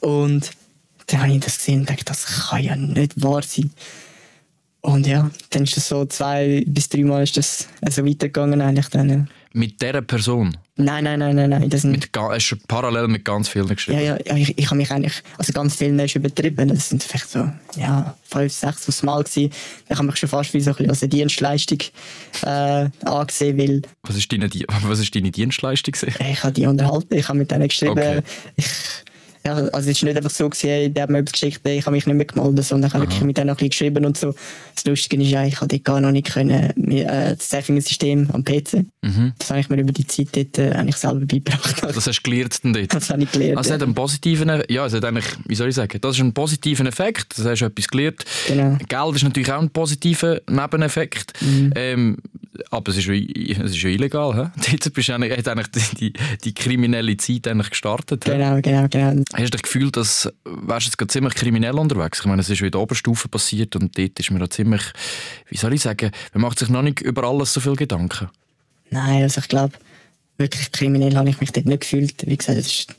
Und 0.00 0.50
dann 1.06 1.22
habe 1.22 1.32
ich 1.32 1.40
das 1.40 1.58
gesehen 1.58 1.80
und 1.80 1.90
dachte, 1.90 2.04
das 2.04 2.48
kann 2.48 2.62
ja 2.62 2.76
nicht 2.76 3.22
wahr 3.22 3.42
sein. 3.42 3.70
Und 4.80 5.06
ja, 5.06 5.30
dann 5.50 5.62
ist 5.62 5.76
das 5.76 5.88
so 5.88 6.04
zwei 6.06 6.64
bis 6.66 6.88
dreimal 6.88 7.22
ist 7.22 7.36
das 7.36 7.68
so 7.88 8.04
weitergegangen 8.04 8.60
eigentlich 8.60 8.88
dann. 8.88 9.28
Mit 9.52 9.80
dieser 9.80 10.02
Person. 10.02 10.56
Nein, 10.76 11.04
nein, 11.04 11.18
nein, 11.18 11.36
nein, 11.36 11.50
nein, 11.50 11.68
das 11.68 11.82
sind 11.82 11.90
Mit, 11.90 12.08
hast 12.14 12.50
du 12.50 12.56
parallel 12.66 13.06
mit 13.06 13.26
ganz 13.26 13.46
vielen 13.46 13.68
geschrieben. 13.68 13.98
ja, 13.98 14.16
ja, 14.16 14.18
ja 14.24 14.36
ich, 14.36 14.56
ich 14.56 14.66
habe 14.66 14.76
mich 14.76 14.90
eigentlich, 14.90 15.22
also 15.36 15.52
ganz 15.52 15.76
viel 15.76 15.98
ist 16.00 16.16
übertrieben. 16.16 16.68
Das 16.68 16.88
sind 16.88 17.02
vielleicht 17.02 17.28
so, 17.28 17.50
ja, 17.76 18.16
fünf, 18.22 18.50
sechs 18.50 18.88
aufs 18.88 19.02
Mal 19.02 19.22
gewesen. 19.22 19.52
Ich 19.88 19.96
habe 19.96 20.06
mich 20.06 20.16
schon 20.16 20.30
fast 20.30 20.54
wie 20.54 20.60
so 20.60 20.70
ein 20.70 20.76
bisschen 20.76 20.90
als 20.90 21.02
eine 21.02 21.10
Dienstleistung 21.10 21.78
äh, 22.42 22.88
angesehen, 23.04 23.58
weil 23.58 23.82
Was 24.02 24.16
ist 24.16 24.32
deine, 24.32 24.48
was 24.82 24.98
ist 24.98 25.14
deine 25.14 25.30
Dienstleistung? 25.30 25.92
gewesen? 25.92 26.14
ich 26.18 26.42
habe 26.42 26.54
die 26.54 26.66
unterhalten, 26.66 27.14
ich 27.14 27.28
habe 27.28 27.38
mit 27.38 27.50
denen 27.50 27.68
geschrieben. 27.68 27.92
Okay. 27.92 28.22
Ich, 28.56 28.66
ja, 29.44 29.54
also 29.54 29.90
es 29.90 29.96
ist 29.96 30.02
nicht 30.02 30.16
einfach 30.16 30.30
so 30.30 30.48
gewesen, 30.48 30.94
der 30.94 31.02
hat 31.04 31.10
mir 31.10 31.18
etwas 31.18 31.32
geschickt, 31.32 31.60
ich 31.66 31.84
habe 31.86 31.94
mich 31.96 32.06
nicht 32.06 32.14
mehr 32.16 32.24
gemeldet, 32.26 32.64
sondern 32.64 32.88
ich 32.88 32.94
habe 32.94 33.04
wirklich 33.04 33.22
mit 33.22 33.36
denen 33.36 33.48
noch 33.48 33.54
ein 33.54 33.56
bisschen 33.56 33.70
geschrieben 33.70 34.04
und 34.04 34.16
so. 34.16 34.34
Das 34.74 34.84
Lustige 34.84 35.22
ist 35.22 35.30
ja, 35.30 35.44
ich 35.44 35.56
dort 35.58 35.84
gar 35.84 36.00
noch 36.00 36.10
nicht 36.12 36.32
können, 36.32 36.70
äh, 36.90 37.36
das 37.36 37.48
Surfing-System 37.50 38.30
am 38.32 38.44
PC. 38.44 38.84
Das 39.38 39.50
habe 39.50 39.60
ich 39.60 39.68
mir 39.68 39.76
über 39.80 39.92
die 39.92 40.06
Zeit 40.06 40.28
dort 40.32 40.58
äh, 40.58 40.90
selber 40.92 41.20
beigebracht. 41.26 41.82
Das 41.82 42.06
hast 42.06 42.18
du 42.24 42.30
gelernt 42.30 42.58
dann 42.64 42.72
dort? 42.72 42.94
Das 42.94 43.10
habe 43.10 43.22
ich 43.22 43.30
gelernt. 43.32 43.58
Also 43.58 43.70
es 43.70 43.74
hat 43.74 43.82
einen 43.82 43.94
positiven, 43.94 44.48
E- 44.48 44.64
ja, 44.72 44.86
es 44.86 44.92
hat 44.94 45.04
eigentlich, 45.04 45.26
wie 45.46 45.54
soll 45.54 45.68
ich 45.68 45.74
sagen, 45.74 45.98
das 46.00 46.16
ist 46.16 46.22
ein 46.22 46.32
positiver 46.32 46.86
Effekt, 46.86 47.36
das 47.38 47.44
hast 47.46 47.60
du 47.60 47.64
etwas 47.66 47.88
gelernt. 47.88 48.24
Genau. 48.46 48.76
Geld 48.88 49.16
ist 49.16 49.24
natürlich 49.24 49.52
auch 49.52 49.60
ein 49.60 49.70
positiver 49.70 50.40
Nebeneffekt, 50.48 51.32
Mhm. 51.42 51.72
ähm, 51.74 52.16
aber 52.70 52.90
es 52.90 52.98
ist 52.98 53.08
es 53.08 53.70
ist 53.72 53.84
illegal. 53.84 54.34
He? 54.34 54.76
Dort 54.76 54.92
bist 54.94 55.08
du 55.08 55.14
eigentlich, 55.14 55.36
hat 55.36 55.48
eigentlich 55.48 55.90
die, 55.92 56.12
die, 56.44 56.54
kriminelle 56.54 57.16
Zeit 57.16 57.48
eigentlich 57.48 57.70
gestartet. 57.70 58.24
he? 58.24 58.30
Genau, 58.30 58.60
genau, 58.60 58.86
genau. 58.88 59.22
Hast 59.32 59.44
du 59.44 59.50
das 59.50 59.62
Gefühl, 59.62 59.90
dass 59.90 60.32
wärst 60.44 60.86
du 60.86 60.88
jetzt 60.90 60.98
gerade 60.98 61.12
ziemlich 61.12 61.34
kriminell 61.34 61.78
unterwegs? 61.78 62.20
Ich 62.20 62.26
meine, 62.26 62.40
es 62.40 62.50
ist 62.50 62.58
schon 62.58 62.66
in 62.66 62.72
der 62.72 62.80
Oberstufe 62.80 63.28
passiert 63.28 63.76
und 63.76 63.96
dort 63.96 64.18
ist 64.18 64.30
mir 64.30 64.38
da 64.38 64.50
ziemlich, 64.50 64.82
wie 65.48 65.56
soll 65.56 65.72
ich 65.74 65.80
sagen, 65.80 66.10
man 66.34 66.42
macht 66.42 66.58
sich 66.58 66.68
noch 66.68 66.82
nicht 66.82 67.00
über 67.00 67.24
alles 67.24 67.52
so 67.52 67.60
viel 67.60 67.76
Gedanken. 67.76 68.28
Nein, 68.90 69.22
also 69.22 69.40
ich 69.40 69.48
glaube, 69.48 69.74
wirklich 70.36 70.70
kriminell 70.72 71.16
habe 71.16 71.30
ich 71.30 71.40
mich 71.40 71.52
dort 71.52 71.66
nicht 71.66 71.80
gefühlt. 71.80 72.26
Wie 72.26 72.36
gesagt, 72.36 72.58
es 72.58 72.66
ist 72.66 72.94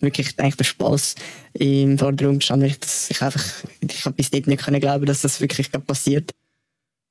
wirklich 0.00 0.38
eigentlich 0.38 0.56
der 0.56 0.64
Spaß 0.64 1.14
im 1.54 1.98
Vordergrund 1.98 2.40
gestanden. 2.40 2.66
weil 2.66 2.72
Ich, 2.72 2.80
das, 2.80 3.10
ich, 3.10 3.22
einfach, 3.22 3.44
ich 3.80 4.04
habe 4.04 4.16
bis 4.16 4.30
dort 4.30 4.46
nicht 4.46 4.62
können 4.62 4.80
glauben, 4.80 5.06
dass 5.06 5.22
das 5.22 5.40
wirklich 5.40 5.70
passiert. 5.72 6.30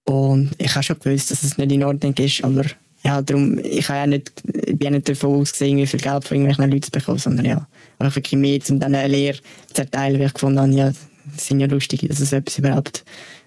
Und 0.05 0.51
ich 0.57 0.73
habe 0.73 0.83
schon 0.83 0.99
gewusst, 0.99 1.31
dass 1.31 1.43
es 1.43 1.57
nicht 1.57 1.71
in 1.71 1.83
Ordnung 1.83 2.13
ist, 2.15 2.43
aber 2.43 2.65
ja, 3.03 3.21
darum, 3.21 3.57
ich 3.59 3.87
habe 3.89 3.99
ja 3.99 4.07
nicht, 4.07 4.31
ich 4.45 4.77
bin 4.77 4.81
ja 4.81 4.89
nicht 4.91 5.09
davon 5.09 5.41
ausgesehen, 5.41 5.77
wie 5.77 5.87
viel 5.87 5.99
Geld 5.99 6.23
von 6.23 6.37
irgendwelchen 6.37 6.71
Leuten 6.71 6.83
zu 6.83 6.91
bekommen, 6.91 7.17
sondern 7.17 7.45
ja, 7.45 7.67
einfach 7.97 8.15
wirklich 8.15 8.39
mehr, 8.39 8.59
um 8.69 8.79
dann 8.79 8.95
eine 8.95 9.07
Lehre 9.07 9.39
zu 9.73 9.81
erteilen, 9.81 10.19
weil 10.19 10.27
ich 10.27 10.33
gefunden 10.33 10.59
habe, 10.59 10.71
ja, 10.71 10.91
das 11.33 11.47
sind 11.47 11.59
ja 11.59 11.67
lustig, 11.67 12.05
dass 12.07 12.19
es 12.19 12.33
etwas 12.33 12.59
überhaupt 12.59 13.03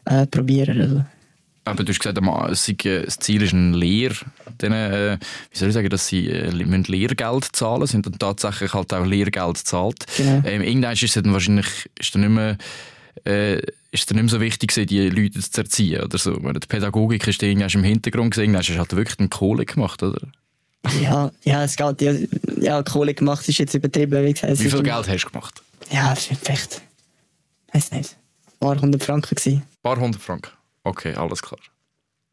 äh, 0.06 0.26
probieren. 0.26 0.80
Also. 0.80 1.04
Aber 1.66 1.82
du 1.82 1.92
hast 1.92 2.00
gesagt, 2.00 2.18
es 2.50 2.68
äh, 2.68 3.04
das 3.04 3.18
Ziel 3.18 3.42
ist 3.42 3.52
ein 3.52 3.72
Lehr, 3.74 4.12
denen, 4.60 4.92
äh, 4.92 5.18
wie 5.50 5.58
soll 5.58 5.68
ich 5.68 5.74
sagen, 5.74 5.88
dass 5.88 6.06
sie 6.06 6.28
äh, 6.28 6.52
müssen 6.52 6.84
Lehrgeld 6.84 7.48
zahlen, 7.52 7.86
sind 7.86 8.06
dann 8.06 8.18
tatsächlich 8.18 8.74
halt 8.74 8.92
auch 8.92 9.06
Lehrgeld 9.06 9.58
zahlt. 9.58 10.04
Genau. 10.16 10.42
Ähm, 10.44 10.62
irgendwann 10.62 10.92
ist 10.92 11.02
es 11.02 11.14
dann 11.14 11.32
wahrscheinlich 11.32 11.66
ist 11.98 12.14
dann 12.14 12.22
nicht 12.22 12.30
mehr, 12.30 12.58
äh, 13.24 13.60
ist 13.90 14.10
dann 14.10 14.16
nicht 14.16 14.24
mehr 14.24 14.28
so 14.28 14.40
wichtig 14.40 14.72
die 14.72 15.08
Leute 15.08 15.40
zu 15.40 15.60
erziehen 15.60 16.02
oder 16.02 16.18
so. 16.18 16.32
Meine, 16.40 16.60
Die 16.60 16.66
Pädagogik 16.66 17.26
ist 17.26 17.40
dann 17.40 17.50
irgendwann 17.50 17.70
im 17.70 17.84
Hintergrund 17.84 18.34
gesehen, 18.34 18.56
hast 18.56 18.68
du 18.68 18.78
halt 18.78 18.94
wirklich 18.96 19.18
eine 19.18 19.28
Kohle 19.28 19.64
gemacht, 19.64 20.02
oder? 20.02 20.20
Ja, 21.00 21.30
ja, 21.44 21.64
es 21.64 21.76
geht. 21.76 22.02
Ja, 22.02 22.12
ja, 22.60 22.82
Kohle 22.82 23.14
gemacht 23.14 23.48
ist 23.48 23.58
jetzt 23.58 23.74
übertrieben. 23.74 24.24
Wie, 24.24 24.32
gesagt, 24.32 24.52
es 24.52 24.60
Wie 24.60 24.66
ist 24.66 24.74
viel 24.74 24.82
Geld 24.82 25.08
hast 25.08 25.24
du 25.24 25.30
gemacht? 25.30 25.62
Ja, 25.90 26.12
es 26.12 26.26
sind 26.26 26.38
vielleicht, 26.40 26.82
weiß 27.72 27.92
nicht, 27.92 28.16
ein 28.46 28.58
paar 28.60 28.80
hundert 28.80 29.02
Franken 29.02 29.34
gewesen. 29.34 29.62
Ein 29.62 29.82
paar 29.82 29.98
hundert 29.98 30.20
Franken. 30.20 30.50
Okay, 30.82 31.14
alles 31.14 31.40
klar. 31.42 31.60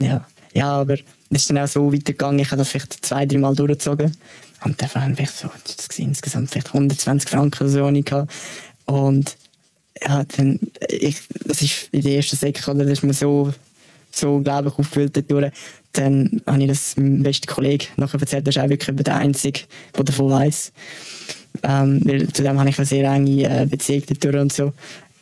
Ja, 0.02 0.26
ja, 0.54 0.70
aber 0.82 0.96
es 0.96 1.04
ist 1.30 1.50
dann 1.50 1.60
auch 1.60 1.68
so 1.68 1.94
weitergegangen. 1.94 2.40
Ich 2.40 2.52
habe 2.52 2.58
das 2.58 2.70
vielleicht 2.70 3.06
zwei, 3.06 3.26
drei 3.26 3.38
Mal 3.38 3.56
durchgezogen. 3.56 4.18
Und 4.64 4.82
dann 4.82 4.94
waren 4.94 5.16
vielleicht 5.16 5.38
so, 5.38 5.50
das 5.64 5.98
insgesamt 5.98 6.52
vielleicht 6.52 6.68
120 6.68 7.30
Franken 7.30 7.64
oder 7.64 7.72
so. 7.72 8.26
Und 8.86 9.38
ja, 10.00 10.24
dann, 10.38 10.60
ich, 10.90 11.18
das 11.46 11.62
ist 11.62 11.90
in 11.92 12.02
der 12.02 12.18
ersten 12.18 12.36
Säcke, 12.36 12.70
oder, 12.72 12.84
das 12.84 12.94
ist 12.94 13.04
mir 13.04 13.14
so, 13.14 13.54
so, 14.12 14.40
glaube 14.40 14.70
ich, 14.70 14.78
aufgefüllt 14.78 15.16
dadurch. 15.16 15.52
Dann 15.94 16.42
habe 16.46 16.62
ich 16.62 16.68
das 16.68 16.96
meinem 16.98 17.24
besten 17.24 17.48
Kollegen 17.48 17.88
nachher 17.98 18.20
erzählt, 18.20 18.48
das 18.48 18.56
ist 18.56 18.62
auch 18.62 18.70
wirklich 18.70 18.96
der 18.96 19.16
Einzige, 19.16 19.62
der 19.96 20.04
davon 20.04 20.32
weiss. 20.32 20.72
Ähm, 21.64 22.02
weil 22.06 22.28
zu 22.30 22.48
habe 22.48 22.70
ich 22.70 22.78
eine 22.78 22.86
sehr 22.86 23.12
enge 23.12 23.44
äh, 23.44 23.66
Beziehung 23.66 24.04
dadurch 24.08 24.42
und 24.42 24.54
so. 24.54 24.74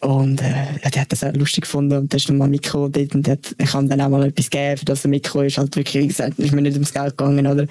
Und 0.01 0.41
äh, 0.41 0.89
der 0.93 1.01
hat 1.01 1.11
das 1.11 1.23
auch 1.23 1.33
lustig 1.33 1.63
gefunden 1.63 1.97
und 1.97 2.13
der 2.13 2.17
ist 2.17 2.29
dann 2.29 2.38
mal 2.38 2.47
mitgekommen 2.47 2.91
dort 2.91 3.15
und 3.15 3.27
hat, 3.27 3.55
ich 3.57 3.69
kann 3.69 3.89
dann 3.89 3.99
auch 3.99 4.09
mal 4.09 4.27
etwas 4.27 4.49
geben, 4.49 4.77
für 4.77 4.85
das 4.85 5.03
mitgekommen 5.05 5.47
ist. 5.47 5.57
Halt 5.57 5.75
wirklich, 5.75 6.03
wie 6.03 6.07
gesagt, 6.07 6.39
ist 6.39 6.53
mir 6.53 6.61
nicht 6.61 6.75
ums 6.75 6.93
Geld 6.93 7.17
gegangen, 7.17 7.45
oder? 7.45 7.65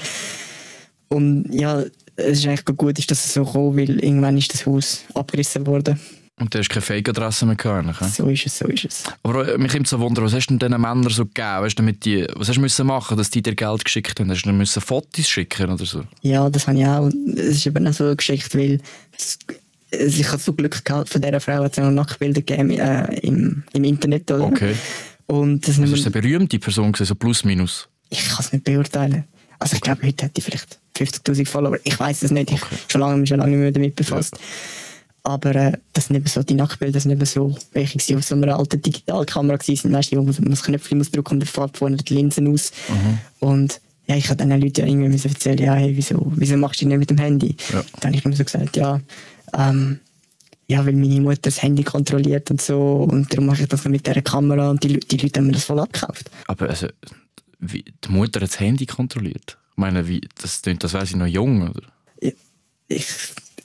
Und 1.08 1.48
ja, 1.50 1.84
es 2.16 2.38
ist 2.38 2.46
eigentlich 2.46 2.64
gut, 2.76 2.98
dass 2.98 3.24
es 3.24 3.32
so 3.32 3.44
gekommen 3.44 3.76
weil 3.76 4.04
irgendwann 4.04 4.36
ist 4.36 4.52
das 4.52 4.66
Haus 4.66 5.04
abgerissen 5.14 5.66
worden. 5.66 5.98
Und 6.40 6.54
du 6.54 6.58
hast 6.58 6.68
keine 6.68 6.82
Fake-Adresse 6.82 7.46
mehr 7.46 7.56
gehabt? 7.56 8.14
So 8.14 8.28
ist 8.28 8.46
es, 8.46 8.58
so 8.58 8.66
ist 8.66 8.84
es. 8.84 9.04
Aber 9.22 9.48
äh, 9.48 9.58
mich 9.58 9.72
kommt 9.72 9.88
so 9.88 9.98
wundern, 9.98 10.24
was 10.24 10.34
hast 10.34 10.46
du 10.46 10.56
denn 10.56 10.70
diesen 10.70 10.80
Männern 10.80 11.10
so 11.10 11.24
gegeben? 11.24 11.62
Weißt 11.62 11.78
du, 11.78 11.82
damit 11.82 12.04
die, 12.04 12.26
was 12.36 12.48
hast 12.48 12.56
du 12.56 12.60
müssen 12.60 12.86
machen, 12.86 13.16
dass 13.16 13.30
die 13.30 13.42
dir 13.42 13.54
Geld 13.54 13.84
geschickt 13.84 14.20
haben? 14.20 14.30
Hast 14.30 14.42
du 14.42 14.52
müssen 14.52 14.80
Fotos 14.80 15.28
schicken 15.28 15.70
oder 15.70 15.84
so? 15.84 16.04
Ja, 16.22 16.48
das 16.48 16.68
habe 16.68 16.78
ich 16.78 16.86
auch. 16.86 17.10
Es 17.36 17.56
ist 17.56 17.66
eben 17.66 17.86
auch 17.86 17.92
so 17.92 18.14
geschickt, 18.14 18.54
weil 18.54 18.80
es, 19.16 19.38
ich 19.90 20.28
habe 20.28 20.38
so 20.38 20.52
Glück 20.52 20.84
gehabt, 20.84 21.08
von 21.08 21.20
dieser 21.20 21.40
Frau 21.40 21.64
hat 21.64 21.72
es 21.72 21.78
noch 21.78 21.90
Nacktbilder 21.90 22.42
gegeben 22.42 22.70
äh, 22.70 23.14
im, 23.20 23.64
im 23.72 23.84
Internet. 23.84 24.30
Oder? 24.30 24.44
Okay. 24.44 24.74
Und 25.26 25.66
das 25.66 25.78
nicht 25.78 25.92
ist 25.92 26.06
eine 26.06 26.10
berühmte 26.10 26.58
Person, 26.58 26.92
gewesen, 26.92 27.08
so 27.08 27.14
plus 27.14 27.44
minus. 27.44 27.88
ich 28.08 28.26
kann 28.28 28.40
es 28.40 28.52
nicht 28.52 28.64
beurteilen. 28.64 29.24
Also 29.58 29.74
ich 29.74 29.80
glaube, 29.80 30.06
heute 30.06 30.26
hätte 30.26 30.38
ich 30.38 30.44
vielleicht 30.44 30.78
50'000 30.96 31.46
Follower. 31.46 31.78
Ich 31.84 31.98
weiß 31.98 32.22
es 32.22 32.30
nicht. 32.30 32.50
Ich 32.50 32.60
schon 32.88 33.00
lange, 33.00 33.16
mich 33.16 33.28
schon 33.28 33.38
lange 33.38 33.50
nicht 33.50 33.60
mehr 33.60 33.72
damit 33.72 33.96
befasst. 33.96 34.38
Aber 35.28 35.54
äh, 35.54 35.72
das 35.92 36.06
sind 36.06 36.16
eben 36.16 36.26
so, 36.26 36.42
die 36.42 36.54
Nacktbilder 36.54 36.94
das 36.94 37.02
sind 37.02 37.12
eben 37.12 37.26
so, 37.26 37.54
welche 37.72 38.00
sie 38.00 38.16
auf 38.16 38.24
so 38.24 38.34
einer 38.34 38.56
alten 38.56 38.80
Digitalkamera 38.80 39.58
sind. 39.60 39.92
Weißt 39.92 40.12
du, 40.12 40.16
wo 40.16 40.22
man 40.22 40.50
das 40.50 40.62
Knöpfchen 40.62 40.96
muss 40.96 41.10
drücken 41.10 41.34
und 41.34 41.40
dann 41.40 41.46
fährt 41.46 41.76
vorne 41.76 41.98
die 41.98 42.14
Linsen 42.14 42.48
aus. 42.48 42.72
Und 43.38 43.78
ja, 44.06 44.16
ich 44.16 44.24
habe 44.28 44.36
dann 44.36 44.48
den 44.48 44.62
Leuten 44.62 44.80
ja 44.80 44.86
irgendwie 44.86 45.10
müssen 45.10 45.28
erzählen, 45.28 45.58
ja, 45.58 45.74
hey, 45.74 45.94
wieso, 45.94 46.32
wieso 46.34 46.56
machst 46.56 46.80
du 46.80 46.86
das 46.86 46.88
nicht 46.88 46.98
mit 46.98 47.10
dem 47.10 47.18
Handy? 47.18 47.54
Ja. 47.70 47.84
Dann 48.00 48.12
habe 48.12 48.16
ich 48.16 48.24
ihm 48.24 48.32
so 48.32 48.42
gesagt, 48.42 48.78
ja, 48.78 49.02
ähm, 49.52 50.00
ja, 50.66 50.86
weil 50.86 50.94
meine 50.94 51.20
Mutter 51.20 51.42
das 51.42 51.62
Handy 51.62 51.82
kontrolliert 51.82 52.50
und 52.50 52.62
so 52.62 53.06
und 53.10 53.30
darum 53.30 53.46
mache 53.46 53.62
ich 53.62 53.68
das 53.68 53.84
mit 53.84 54.06
dieser 54.06 54.22
Kamera 54.22 54.70
und 54.70 54.82
die, 54.82 54.98
die 54.98 55.16
Leute 55.18 55.40
haben 55.40 55.48
mir 55.48 55.52
das 55.52 55.64
voll 55.64 55.78
abgekauft. 55.78 56.30
Aber 56.46 56.70
also, 56.70 56.88
wie, 57.58 57.84
die 57.84 58.08
Mutter 58.08 58.40
hat 58.40 58.48
das 58.48 58.60
Handy 58.60 58.86
kontrolliert? 58.86 59.58
Ich 59.72 59.76
meine, 59.76 60.08
wie, 60.08 60.26
das, 60.40 60.62
das 60.62 60.92
wäre 60.94 61.04
sie 61.04 61.16
noch 61.16 61.26
jung, 61.26 61.68
oder? 61.68 61.82
Ich, 62.18 62.34
ich, 62.88 63.06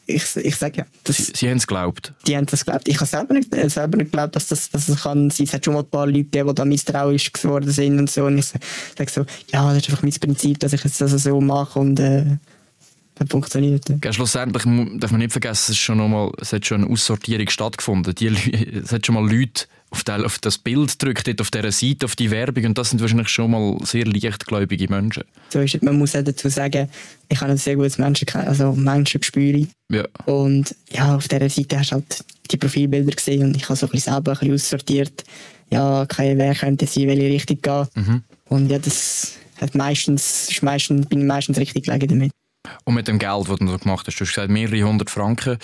ich, 0.05 0.35
ich 0.35 0.55
sage 0.55 0.79
ja. 0.79 0.85
Das, 1.03 1.17
Sie, 1.17 1.33
sie 1.35 1.49
haben 1.49 1.57
es 1.57 1.67
geglaubt. 1.67 2.13
die 2.27 2.35
haben 2.35 2.45
das 2.45 2.65
geglaubt. 2.65 2.87
Ich 2.87 2.97
habe 2.97 3.05
selber 3.05 3.33
nicht, 3.33 3.53
äh, 3.55 3.69
selber 3.69 3.97
nicht 3.97 4.11
geglaubt, 4.11 4.35
dass 4.35 4.47
das, 4.47 4.69
dass 4.69 4.87
das 4.87 5.03
kann 5.03 5.29
sein. 5.29 5.45
Es 5.45 5.53
hat 5.53 5.63
schon 5.63 5.73
mal 5.73 5.81
ein 5.81 5.89
paar 5.89 6.05
Leute 6.05 6.23
gegeben, 6.25 6.49
die 6.49 6.55
da 6.55 6.65
misstrauisch 6.65 7.31
geworden 7.31 7.71
sind 7.71 7.99
und 7.99 8.09
so. 8.09 8.25
Und 8.25 8.37
ich 8.37 8.45
sage 8.45 9.11
so, 9.11 9.25
ja, 9.51 9.69
das 9.73 9.83
ist 9.83 9.89
einfach 9.89 10.03
mein 10.03 10.11
Prinzip, 10.11 10.59
dass 10.59 10.73
ich 10.73 10.83
jetzt 10.83 10.99
das 10.99 11.11
so 11.11 11.39
mache 11.39 11.79
und 11.79 11.99
äh, 11.99 12.37
hat 13.19 13.29
funktioniert. 13.29 13.85
ja. 14.03 14.13
Schlussendlich 14.13 14.63
darf 14.99 15.11
man 15.11 15.19
nicht 15.19 15.31
vergessen, 15.31 15.63
es, 15.63 15.69
ist 15.69 15.77
schon 15.77 15.97
noch 15.97 16.07
mal, 16.07 16.31
es 16.39 16.51
hat 16.51 16.65
schon 16.65 16.83
eine 16.83 16.91
Aussortierung 16.91 17.49
stattgefunden. 17.49 18.13
Die, 18.15 18.27
es 18.83 18.91
hat 18.91 19.05
schon 19.05 19.15
mal 19.15 19.29
Leute 19.29 19.65
auf, 19.93 20.03
der, 20.03 20.25
auf 20.25 20.39
das 20.39 20.57
Bild 20.57 20.97
gedrückt, 20.97 21.27
dort 21.27 21.39
auf 21.39 21.51
dieser 21.51 21.71
Seite, 21.71 22.05
auf 22.05 22.15
die 22.15 22.31
Werbung. 22.31 22.65
Und 22.65 22.77
das 22.77 22.89
sind 22.89 22.99
wahrscheinlich 22.99 23.29
schon 23.29 23.51
mal 23.51 23.77
sehr 23.83 24.05
leichtgläubige 24.05 24.89
Menschen. 24.89 25.23
So 25.49 25.59
ist 25.59 25.75
es. 25.75 25.81
Man 25.83 25.99
muss 25.99 26.15
auch 26.15 26.23
dazu 26.23 26.49
sagen, 26.49 26.89
ich 27.29 27.39
habe 27.39 27.51
ein 27.51 27.57
sehr 27.57 27.75
gutes 27.75 27.99
Menschen, 27.99 28.27
also 28.33 28.73
Menschengespür. 28.73 29.67
Ja. 29.91 30.05
Und 30.25 30.75
ja, 30.91 31.15
auf 31.15 31.27
dieser 31.27 31.47
Seite 31.47 31.79
hast 31.79 31.91
du 31.91 31.95
halt 31.95 32.25
die 32.49 32.57
Profilbilder 32.57 33.11
gesehen 33.11 33.43
und 33.43 33.55
ich 33.55 33.69
habe 33.69 33.75
so 33.75 33.85
ein 33.85 33.91
bisschen 33.91 34.13
selber 34.13 34.31
ein 34.31 34.39
bisschen 34.39 34.55
aussortiert. 34.55 35.23
Ja, 35.69 36.01
okay, 36.01 36.33
wer 36.37 36.55
könnte 36.55 36.85
es 36.85 36.97
in 36.97 37.07
welche 37.07 37.29
Richtung 37.29 37.61
gehen. 37.61 38.23
Und 38.49 38.71
ja, 38.71 38.79
das 38.79 39.33
hat 39.61 39.75
meistens, 39.75 40.49
ist 40.49 40.63
meistens, 40.63 41.05
bin 41.05 41.21
ich 41.21 41.25
meistens 41.25 41.57
richtig 41.59 41.85
gelegen 41.85 42.07
damit. 42.07 42.31
Und 42.85 42.95
mit 42.95 43.07
dem 43.07 43.19
Geld, 43.19 43.47
das 43.47 43.59
du 43.59 43.67
so 43.67 43.77
gemacht 43.77 44.07
hast, 44.07 44.19
du 44.19 44.21
hast 44.21 44.33
gesagt, 44.33 44.49
mehrere 44.49 44.83
hundert 44.83 45.09
Franken. 45.09 45.57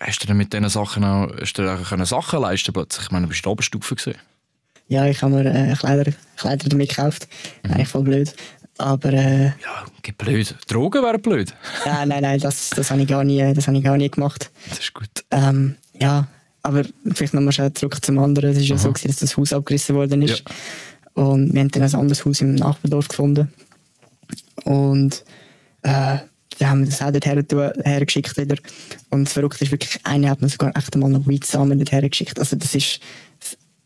Hast 0.00 0.22
du 0.22 0.26
denn 0.26 0.36
mit 0.36 0.52
diesen 0.52 0.68
Sachen 0.68 1.04
auch, 1.04 1.30
hast 1.40 1.54
du 1.58 1.68
auch 1.72 1.88
können 1.88 2.04
Sachen 2.04 2.40
leisten 2.40 2.72
plötzlich? 2.72 3.06
Ich 3.06 3.10
meine, 3.12 3.26
du 3.26 3.28
bist 3.28 3.40
in 3.40 3.42
der 3.44 3.52
Oberstufe 3.52 3.94
gewesen. 3.94 4.18
Ja, 4.88 5.06
ich 5.06 5.22
habe 5.22 5.34
mir 5.34 5.46
äh, 5.46 5.74
Kleider, 5.74 6.12
Kleider 6.36 6.68
damit 6.68 6.90
gekauft. 6.90 7.28
Eigentlich 7.62 7.88
voll 7.88 8.02
blöd. 8.02 8.34
Aber 8.76 9.12
äh, 9.12 9.46
Ja, 9.46 9.84
geht 10.02 10.18
blöd. 10.18 10.54
Drogen 10.66 11.02
wären 11.02 11.22
blöd. 11.22 11.54
nein, 11.86 12.08
nein, 12.08 12.22
nein, 12.22 12.40
das, 12.40 12.70
das 12.70 12.90
habe 12.90 13.00
ich, 13.02 13.08
gar 13.08 13.22
nie- 13.24 13.54
das 13.54 13.66
habe 13.68 13.76
ich 13.78 13.84
gar 13.84 13.96
nie 13.96 14.10
gemacht. 14.10 14.50
Das 14.68 14.80
ist 14.80 14.92
gut. 14.92 15.08
Ähm, 15.30 15.76
ja, 16.00 16.26
aber 16.62 16.82
vielleicht 17.14 17.34
nochmal 17.34 17.52
schnell 17.52 17.72
zurück 17.72 18.04
zum 18.04 18.18
anderen. 18.18 18.50
Es 18.50 18.58
ist 18.58 18.68
ja 18.68 18.76
so, 18.76 18.90
gewesen, 18.92 19.08
dass 19.08 19.16
das 19.18 19.36
Haus 19.36 19.52
abgerissen 19.52 19.94
worden 19.94 20.22
ist. 20.22 20.42
Und 21.14 21.54
wir 21.54 21.60
haben 21.60 21.70
dann 21.70 21.82
ein 21.84 21.94
anderes 21.94 22.24
Haus 22.24 22.40
im 22.40 22.56
Nachbardorf 22.56 23.06
gefunden. 23.08 23.52
Und 24.64 25.24
äh, 25.82 26.18
dann 26.58 26.68
haben 26.68 26.80
wir 26.80 26.86
das 26.86 27.02
auch 27.02 27.10
dort 27.10 27.26
her- 27.26 27.72
hergeschickt 27.84 28.36
wieder. 28.36 28.56
Und 29.10 29.24
das 29.24 29.32
Verrückte 29.32 29.64
ist 29.64 29.70
wirklich, 29.70 29.98
einer 30.04 30.30
hat 30.30 30.42
mir 30.42 30.48
sogar 30.48 30.76
echt 30.76 30.94
einmal 30.94 31.10
noch 31.10 31.26
Weedsamen 31.26 31.78
dort 31.78 31.92
hergeschickt. 31.92 32.38
Also 32.38 32.56
das 32.56 32.74
ist, 32.74 33.00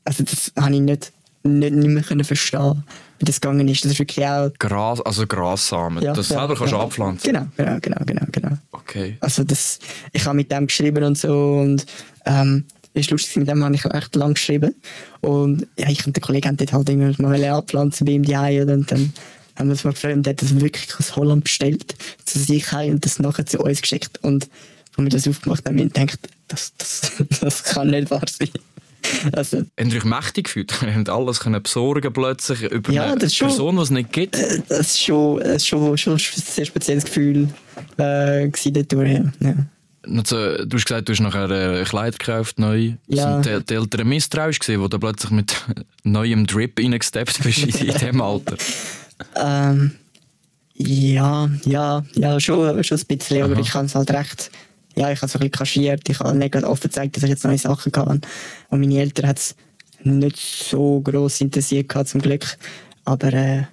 also 0.04 0.24
das 0.24 0.52
habe 0.58 0.74
ich 0.74 0.80
nicht, 0.80 1.12
nicht, 1.42 1.72
nicht 1.74 1.88
mehr 1.88 2.02
können 2.02 2.24
verstehen, 2.24 2.84
wie 3.18 3.24
das 3.24 3.40
gegangen 3.40 3.68
ist. 3.68 3.84
Das 3.84 3.92
ist 3.92 3.98
wirklich 3.98 4.26
auch... 4.26 4.50
Gras, 4.58 5.00
also 5.00 5.26
Grassamen. 5.26 6.02
Ja, 6.02 6.12
das 6.12 6.28
ja, 6.28 6.40
selber 6.40 6.54
kannst 6.54 6.72
du 6.72 6.76
ja. 6.76 6.82
abpflanzen. 6.82 7.32
Genau, 7.32 7.46
genau, 7.56 7.78
genau, 7.80 8.04
genau, 8.04 8.26
genau. 8.30 8.58
Okay. 8.72 9.16
Also 9.20 9.44
das, 9.44 9.78
ich 10.12 10.24
habe 10.24 10.36
mit 10.36 10.50
dem 10.50 10.66
geschrieben 10.66 11.04
und 11.04 11.18
so 11.18 11.58
und 11.58 11.86
ähm, 12.26 12.64
ist 12.94 13.10
lustig, 13.10 13.36
mit 13.36 13.48
dem 13.48 13.62
habe 13.62 13.74
ich 13.74 13.84
echt 13.84 14.16
lang 14.16 14.34
geschrieben 14.34 14.74
und 15.20 15.66
ja, 15.78 15.88
ich 15.88 16.04
und 16.06 16.16
der 16.16 16.22
Kollege 16.22 16.48
haben 16.48 16.56
dort 16.56 16.72
halt 16.72 16.88
irgendwas 16.88 17.18
mal 17.18 17.44
abpflanzen 17.44 18.04
bei 18.06 18.12
ihm 18.12 18.24
die 18.24 18.34
Eier 18.34 18.66
und 18.66 18.90
dann 18.90 19.12
haben 19.58 19.68
wir 19.68 19.72
uns 19.72 19.84
mal 19.84 19.92
gefragt 19.92 20.14
und 20.14 20.24
der 20.24 20.32
hat 20.32 20.42
das 20.42 20.58
wirklich 20.60 20.88
aus 20.98 21.16
Holland 21.16 21.44
bestellt, 21.44 21.94
zu 22.24 22.38
sich 22.38 22.70
heim 22.72 22.92
und 22.94 23.04
das 23.04 23.18
nachher 23.18 23.46
zu 23.46 23.58
uns 23.60 23.82
geschickt 23.82 24.18
und 24.22 24.48
als 24.96 25.04
wir 25.04 25.10
das 25.10 25.28
aufgemacht 25.28 25.64
haben, 25.66 25.78
haben 25.78 25.94
wir 25.94 26.06
gedacht, 26.06 26.18
das, 26.48 26.72
das, 26.78 27.12
das 27.40 27.64
kann 27.64 27.90
nicht 27.90 28.10
wahr 28.10 28.24
sein. 28.26 28.50
Also, 29.32 29.58
Haben 29.78 29.90
ihr 29.90 29.96
euch 29.96 30.04
mächtig 30.04 30.44
gefühlt? 30.46 30.72
Ihr 30.82 30.94
habt 30.94 31.08
alles 31.08 31.40
können 31.40 31.62
besorgen 31.62 32.12
plötzlich 32.12 32.62
über 32.62 32.92
Ja, 32.92 33.04
eine 33.12 33.18
das 33.18 33.34
schon. 33.34 33.48
Person, 33.48 33.76
die 33.76 33.82
es 33.82 33.90
nicht 33.90 34.12
gibt? 34.12 34.36
äh, 34.36 34.60
das 34.68 34.80
ist 34.80 35.02
schon, 35.02 35.40
äh, 35.40 35.58
schon, 35.60 35.96
schon 35.96 36.14
ein 36.14 36.18
sehr 36.18 36.64
spezielles 36.64 37.04
Gefühl 37.04 37.48
äh, 37.96 38.48
gewesen 38.48 38.72
dort 38.74 38.92
durch, 38.92 39.10
ja. 39.12 39.24
ja. 39.40 39.54
Du 40.02 40.16
hast 40.24 40.86
gesagt, 40.86 41.08
du 41.08 41.12
hast 41.12 41.20
nachher 41.20 41.50
äh, 41.50 41.84
Kleider 41.84 42.16
gekauft, 42.16 42.58
neu. 42.58 42.92
Ja. 43.06 43.42
Sind 43.42 43.46
die, 43.60 43.64
die 43.66 43.74
Eltern 43.74 44.08
misstrauisch 44.08 44.58
gewesen, 44.58 44.82
wo 44.82 44.88
du 44.88 44.98
plötzlich 44.98 45.30
mit 45.30 45.54
neuem 46.02 46.46
Drip 46.46 46.78
reingesteppt 46.78 47.42
bist 47.42 47.58
in, 47.58 47.68
in 47.88 47.92
diesem 47.92 48.20
Alter? 48.20 48.56
Ähm, 49.36 49.92
ja, 50.74 51.50
ja, 51.64 52.04
ja, 52.14 52.40
schon, 52.40 52.84
schon 52.84 52.98
ein 52.98 53.06
bisschen, 53.06 53.42
aber 53.42 53.54
Aha. 53.54 53.60
ich 53.60 53.74
habe 53.74 53.86
es 53.86 53.94
halt 53.94 54.10
recht, 54.10 54.50
ja, 54.96 55.10
ich 55.10 55.18
habe 55.18 55.26
es 55.26 55.34
ein 55.34 55.38
bisschen 55.40 55.50
kaschiert, 55.50 56.08
ich 56.08 56.20
habe 56.20 56.36
nicht 56.36 56.54
offen 56.56 56.82
gezeigt, 56.82 57.16
dass 57.16 57.24
ich 57.24 57.30
jetzt 57.30 57.44
neue 57.44 57.58
Sachen 57.58 57.92
kann. 57.92 58.20
Und 58.68 58.80
meine 58.80 58.98
Eltern 58.98 59.28
hat 59.28 59.38
es 59.38 59.56
nicht 60.04 60.36
so 60.38 61.00
gross 61.00 61.40
interessiert 61.40 61.88
gehabt, 61.88 62.08
zum 62.08 62.20
Glück. 62.20 62.56
Aber, 63.04 63.32
äh, 63.32 63.64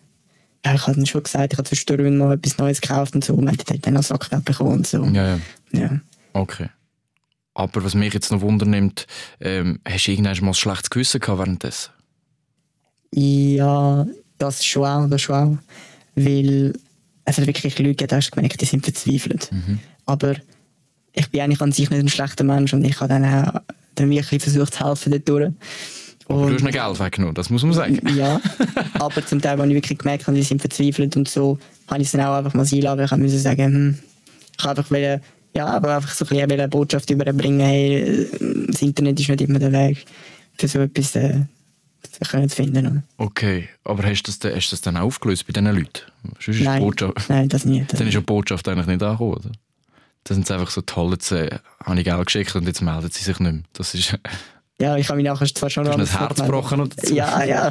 ja, 0.66 0.74
ich 0.74 0.88
habe 0.88 1.06
schon 1.06 1.24
gesagt, 1.24 1.54
ich 1.54 1.58
habe 1.60 1.68
zwischendurch 1.68 2.12
mal 2.12 2.34
etwas 2.34 2.58
Neues 2.58 2.82
gekauft 2.82 3.14
und 3.14 3.24
so, 3.24 3.36
und 3.36 3.48
hätte 3.48 3.78
dann 3.78 3.94
noch 3.94 4.04
Sackgeld 4.04 4.46
bekommen 4.46 4.74
und 4.74 4.88
so. 4.88 5.04
Ja, 5.06 5.36
ja. 5.36 5.40
Ja. 5.72 6.00
Okay. 6.34 6.70
Aber 7.54 7.84
was 7.84 7.96
mich 7.96 8.14
jetzt 8.14 8.32
noch 8.32 8.42
wundernimmt, 8.42 9.08
ähm, 9.40 9.80
hast 9.88 10.08
du 10.08 10.12
irgendwann 10.12 10.38
mal 10.42 10.52
ein 10.52 10.54
schlechtes 10.56 10.90
Gewissen 10.90 11.22
gehabt 11.22 11.40
währenddessen? 11.40 11.92
Ja, 13.14 14.06
das 14.38 14.66
schon 14.66 14.86
auch, 14.86 15.08
das 15.10 15.22
schon 15.22 15.36
auch. 15.36 15.58
Weil 16.16 16.74
es 17.26 17.38
hat 17.38 17.48
wirklich 17.48 17.78
Leute 17.80 17.96
gegeben, 17.96 18.18
hast 18.18 18.32
gemerkt, 18.32 18.62
die 18.62 18.66
sind 18.66 18.84
verzweifelt. 18.84 19.50
Aber 20.06 20.36
ich 21.14 21.30
bin 21.30 21.42
eigentlich 21.42 21.62
an 21.62 21.72
sich 21.72 21.90
nicht 21.90 22.00
ein 22.00 22.10
schlechter 22.10 22.44
Mensch 22.44 22.74
und 22.74 22.84
ich 22.84 23.00
habe 23.00 23.10
dann 23.10 23.26
auch 23.26 23.62
dann 23.96 24.10
wirklich 24.10 24.42
versucht 24.44 24.74
zu 24.74 24.86
helfen 24.86 25.12
dort 25.12 25.30
durch. 25.30 25.52
Aber 26.28 26.48
du 26.48 26.54
hast 26.54 26.62
Und- 26.62 26.62
ihnen 26.62 26.72
Geld 26.72 27.00
weggenommen, 27.00 27.36
das 27.36 27.50
muss 27.50 27.64
man 27.64 27.74
sagen. 27.74 28.00
ja, 28.16 28.42
aber 28.96 29.26
zum 29.26 29.42
Teil, 29.42 29.60
als 29.60 29.70
ich 29.70 29.76
wirklich 29.76 29.98
gemerkt 30.00 30.28
habe, 30.28 30.36
die 30.36 30.44
sind 30.44 30.60
verzweifelt 30.60 31.16
und 31.16 31.28
so, 31.30 31.58
habe 31.88 32.02
ich 32.02 32.08
es 32.08 32.12
dann 32.14 32.22
auch 32.22 32.36
einfach 32.36 32.54
mal 32.54 32.66
sein 32.66 32.82
lassen. 32.82 33.04
Ich 33.04 33.12
musste 33.24 33.40
sagen, 33.40 33.64
hm, 33.74 34.00
ich 34.58 34.64
habe 34.64 34.80
einfach 34.80 34.92
wollen, 34.92 35.22
ja, 35.56 35.68
aber 35.68 35.96
einfach 35.98 36.14
so 36.14 36.26
ein 36.26 36.30
bisschen 36.30 36.52
eine 36.52 36.68
Botschaft 36.68 37.10
überbringen, 37.12 37.60
hey, 37.62 38.28
das 38.68 38.82
Internet 38.82 39.20
ist 39.20 39.30
nicht 39.30 39.42
immer 39.42 39.60
der 39.60 39.72
Weg 39.72 40.06
für 40.58 40.68
so 40.68 40.80
etwas 40.80 41.16
äh, 41.16 41.42
können 42.30 42.50
finden. 42.50 43.04
Okay, 43.18 43.70
aber 43.84 44.04
hast 44.04 44.24
du 44.24 44.32
das, 44.32 44.40
dann- 44.40 44.56
hast 44.56 44.72
das 44.72 44.82
dann 44.82 44.98
aufgelöst 44.98 45.46
bei 45.48 45.54
diesen 45.54 45.68
Leuten? 45.74 46.02
Sonst 46.40 46.62
Nein, 46.62 46.82
Botschaft, 46.82 47.30
nein, 47.30 47.50
das 47.50 47.66
nicht. 47.66 47.94
dann 47.94 48.08
ist 48.08 48.14
ja 48.14 48.20
die 48.20 48.26
Botschaft 48.26 48.68
eigentlich 48.68 48.88
nicht 48.88 49.04
angekommen, 49.04 49.34
oder? 49.34 49.52
Dann 50.24 50.36
sind 50.38 50.50
einfach 50.52 50.72
so 50.72 50.82
toll, 50.82 51.12
jetzt 51.12 51.32
äh, 51.32 51.60
habe 51.84 52.00
ich 52.00 52.06
Geld 52.06 52.26
geschickt 52.26 52.56
und 52.56 52.66
jetzt 52.66 52.82
melden 52.82 53.10
sie 53.12 53.24
sich 53.24 53.40
nicht 53.40 53.52
mehr. 53.54 53.62
Das 53.74 53.94
ist, 53.94 54.18
Ja, 54.82 54.98
ich 54.98 55.08
habe 55.08 55.18
mich 55.18 55.26
nachher 55.26 55.46
zwar 55.54 55.70
schon 55.70 55.86
du 55.86 55.92
hast 55.92 56.00
ein 56.14 56.20
Herz 56.20 56.38
gebrochen 56.42 56.80
oder 56.82 56.90
dazu? 56.96 57.14
Ja, 57.14 57.44
ja. 57.44 57.70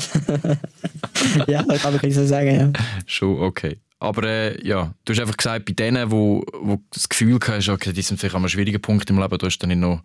ja, 1.46 1.64
ich 1.72 1.82
kann 1.82 1.92
wirklich 1.92 2.14
so 2.14 2.24
sagen, 2.26 2.54
ja. 2.58 2.72
Schon, 3.06 3.40
okay. 3.40 3.78
Aber 3.98 4.22
äh, 4.24 4.66
ja, 4.66 4.92
du 5.04 5.12
hast 5.12 5.20
einfach 5.20 5.36
gesagt, 5.36 5.64
bei 5.64 5.72
denen, 5.72 6.10
wo, 6.10 6.44
wo 6.60 6.78
das 6.92 7.08
Gefühl 7.08 7.38
hast, 7.46 7.68
okay, 7.68 7.92
die 7.92 8.02
sind 8.02 8.18
vielleicht 8.20 8.34
an 8.34 8.42
einem 8.42 8.48
schwierigen 8.48 8.80
Punkt 8.80 9.08
im 9.10 9.18
Leben, 9.18 9.38
du 9.38 9.46
hast 9.46 9.58
dann 9.58 9.68
nicht 9.68 9.78
noch, 9.80 10.02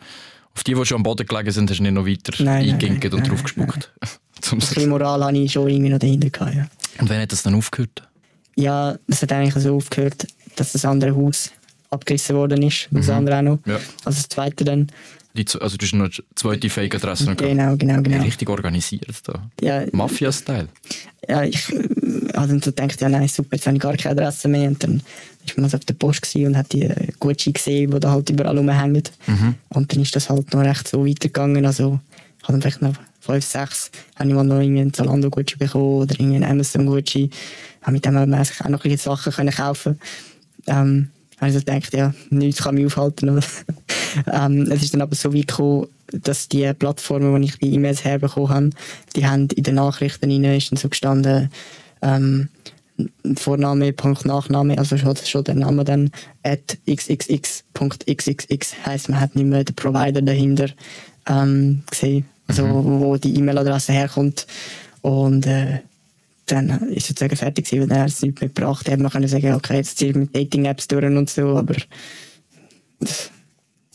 auf 0.56 0.64
die, 0.64 0.74
die 0.74 0.86
schon 0.86 0.98
am 0.98 1.04
Boden 1.04 1.26
gelegen 1.26 1.52
sind, 1.52 1.70
hast 1.70 1.78
du 1.78 1.84
nicht 1.84 1.94
noch 1.94 2.06
weiter 2.06 2.44
Nein, 2.44 2.70
eingeginkt 2.70 3.14
und 3.14 3.30
draufgespuckt. 3.30 3.92
Ein 4.52 4.60
bisschen 4.60 4.90
Moral 4.90 5.24
habe 5.24 5.38
ich 5.38 5.52
schon 5.52 5.68
irgendwie 5.68 5.90
noch 5.90 6.00
dahinter 6.00 6.30
gehabt, 6.30 6.56
ja. 6.56 6.68
und 7.00 7.10
wann 7.10 7.22
hat 7.22 7.32
das 7.32 7.44
dann 7.44 7.56
aufgehört? 7.56 8.08
Ja, 8.56 8.98
es 9.08 9.22
hat 9.22 9.32
eigentlich 9.32 9.64
so 9.64 9.76
aufgehört, 9.76 10.28
dass 10.56 10.72
das 10.72 10.86
andere 10.86 11.16
Haus 11.16 11.52
abgerissen 11.90 12.36
worden 12.36 12.62
ist. 12.64 12.88
Und 12.92 13.00
das 13.00 13.10
andere 13.10 13.38
auch 13.38 13.42
noch. 13.42 13.60
Ja. 13.66 13.76
Also 14.06 14.18
das 14.18 14.30
zweite 14.30 14.64
dann. 14.64 14.88
Die, 15.40 15.46
also 15.62 15.78
du 15.78 15.86
hast 15.86 15.94
noch 15.94 16.06
eine 16.06 16.14
zweite 16.36 16.70
Fake-Adresse 16.70 17.26
noch. 17.26 17.38
Genau, 17.38 17.78
genau, 17.78 18.02
genau. 18.02 18.22
Richtig 18.24 18.50
organisiert 18.50 19.06
da. 19.24 19.50
Ja, 19.62 19.86
Mafia-Style. 19.94 20.68
ja, 21.30 21.44
ich 21.44 21.70
äh, 21.72 21.78
habe 22.36 22.48
dann 22.50 22.62
so 22.62 22.72
gedacht, 22.72 23.00
ja 23.00 23.08
nein, 23.08 23.28
super, 23.30 23.56
jetzt 23.56 23.66
habe 23.66 23.78
ich 23.78 23.82
gar 23.82 23.96
keine 23.96 24.20
Adresse 24.20 24.50
mehr. 24.50 24.68
Und 24.68 24.84
dann 24.84 25.02
ist 25.46 25.56
man 25.56 25.64
also 25.64 25.78
auf 25.78 25.86
der 25.86 25.94
Post 25.94 26.36
und 26.36 26.58
hat 26.58 26.74
die 26.74 26.84
äh, 26.84 27.08
Gucci 27.20 27.54
gesehen, 27.54 27.92
die 27.92 28.00
da 28.00 28.12
halt 28.12 28.30
überall 28.30 28.58
rumhängen. 28.58 29.04
Und 29.70 29.94
dann 29.94 30.02
ist 30.02 30.16
das 30.16 30.30
halt 30.30 30.54
noch 30.54 30.62
recht 30.62 30.88
so 30.88 31.06
weitergegangen. 31.06 31.66
Also 31.66 32.00
ich 32.38 32.44
habe 32.44 32.54
dann 32.54 32.62
vielleicht 32.62 32.82
noch 32.82 32.94
fünf, 33.22 33.46
sechs, 33.46 33.92
habe 34.18 34.30
ich 34.30 34.36
mal 34.36 34.44
noch 34.44 34.60
irgendwie 34.60 34.82
einen 34.82 34.94
Zalando-Gucci 34.94 35.58
bekommen 35.58 36.02
oder 36.02 36.16
irgendwie 36.20 36.36
einen 36.36 36.52
Amazon-Gucci. 36.52 37.30
Habe 37.84 37.94
mit 37.94 38.06
dem 38.06 38.18
auch 38.18 38.26
mäßig 38.26 38.62
auch 38.62 38.70
noch 38.70 38.84
ein 38.84 38.92
bisschen 38.92 39.16
Sachen 39.16 39.32
können 39.32 39.54
kaufen 39.54 40.00
ähm, 40.68 41.10
habe 41.40 41.52
ich 41.52 41.66
gedacht, 41.66 41.94
ja, 41.94 42.14
nichts 42.30 42.64
kann 42.64 42.76
mich 42.76 42.86
aufhalten. 42.86 43.42
Ähm, 44.26 44.64
es 44.72 44.82
ist 44.82 44.96
dann 44.96 45.04
aber 45.04 45.14
so 45.14 45.36
weit 45.36 45.50
gekommen, 45.50 45.86
dass 46.12 46.50
die 46.50 46.74
Plattformen, 46.74 47.32
wo 47.32 47.38
ich 47.38 47.60
die 47.60 47.76
E-Mails 47.76 48.04
herbekommen 48.04 48.50
habe, 48.50 48.70
die 49.16 49.28
haben 49.28 49.48
in 49.50 49.62
den 49.62 49.76
Nachrichten 49.76 50.32
rein, 50.32 50.44
ist 50.46 50.72
dann 50.72 50.78
so 50.78 50.90
gestanden, 50.90 51.52
ähm, 52.02 52.50
Vorname, 53.36 53.94
Punkt, 53.94 54.26
Nachname, 54.26 54.78
also 54.80 54.98
schon, 54.98 55.16
schon 55.16 55.44
der 55.44 55.56
Name 55.56 55.84
dann, 55.84 56.12
at 56.44 56.78
xxx.xxx, 56.90 58.74
heisst, 58.86 59.10
man 59.10 59.20
hat 59.20 59.36
nicht 59.36 59.46
mehr 59.46 59.64
den 59.64 59.76
Provider 59.76 60.22
dahinter 60.22 60.70
ähm, 61.28 61.84
gesehen, 61.90 62.26
also 62.48 62.66
wo 62.68 63.16
die 63.18 63.36
E-Mail-Adresse 63.36 63.94
herkommt. 63.94 64.48
Und 65.02 65.46
äh, 65.46 65.80
dann 66.52 66.70
ist 66.90 67.04
es 67.04 67.08
sozusagen 67.10 67.36
fertig 67.36 67.66
gewesen, 67.70 67.90
weil 67.90 67.98
er 67.98 68.04
hat 68.04 68.10
es 68.10 68.22
nicht 68.22 68.40
mehr 68.40 68.50
gebracht. 68.50 68.88
Hätte 68.88 69.02
noch 69.04 69.12
können 69.12 69.28
sagen, 69.28 69.54
okay, 69.54 69.78
jetzt 69.78 69.98
ziehe 69.98 70.12
ich 70.12 70.16
mit 70.16 70.36
Dating-Apps 70.36 70.88
durch 70.88 71.06
und 71.06 71.30
so, 71.30 71.58
aber 71.58 71.76
das 73.00 73.32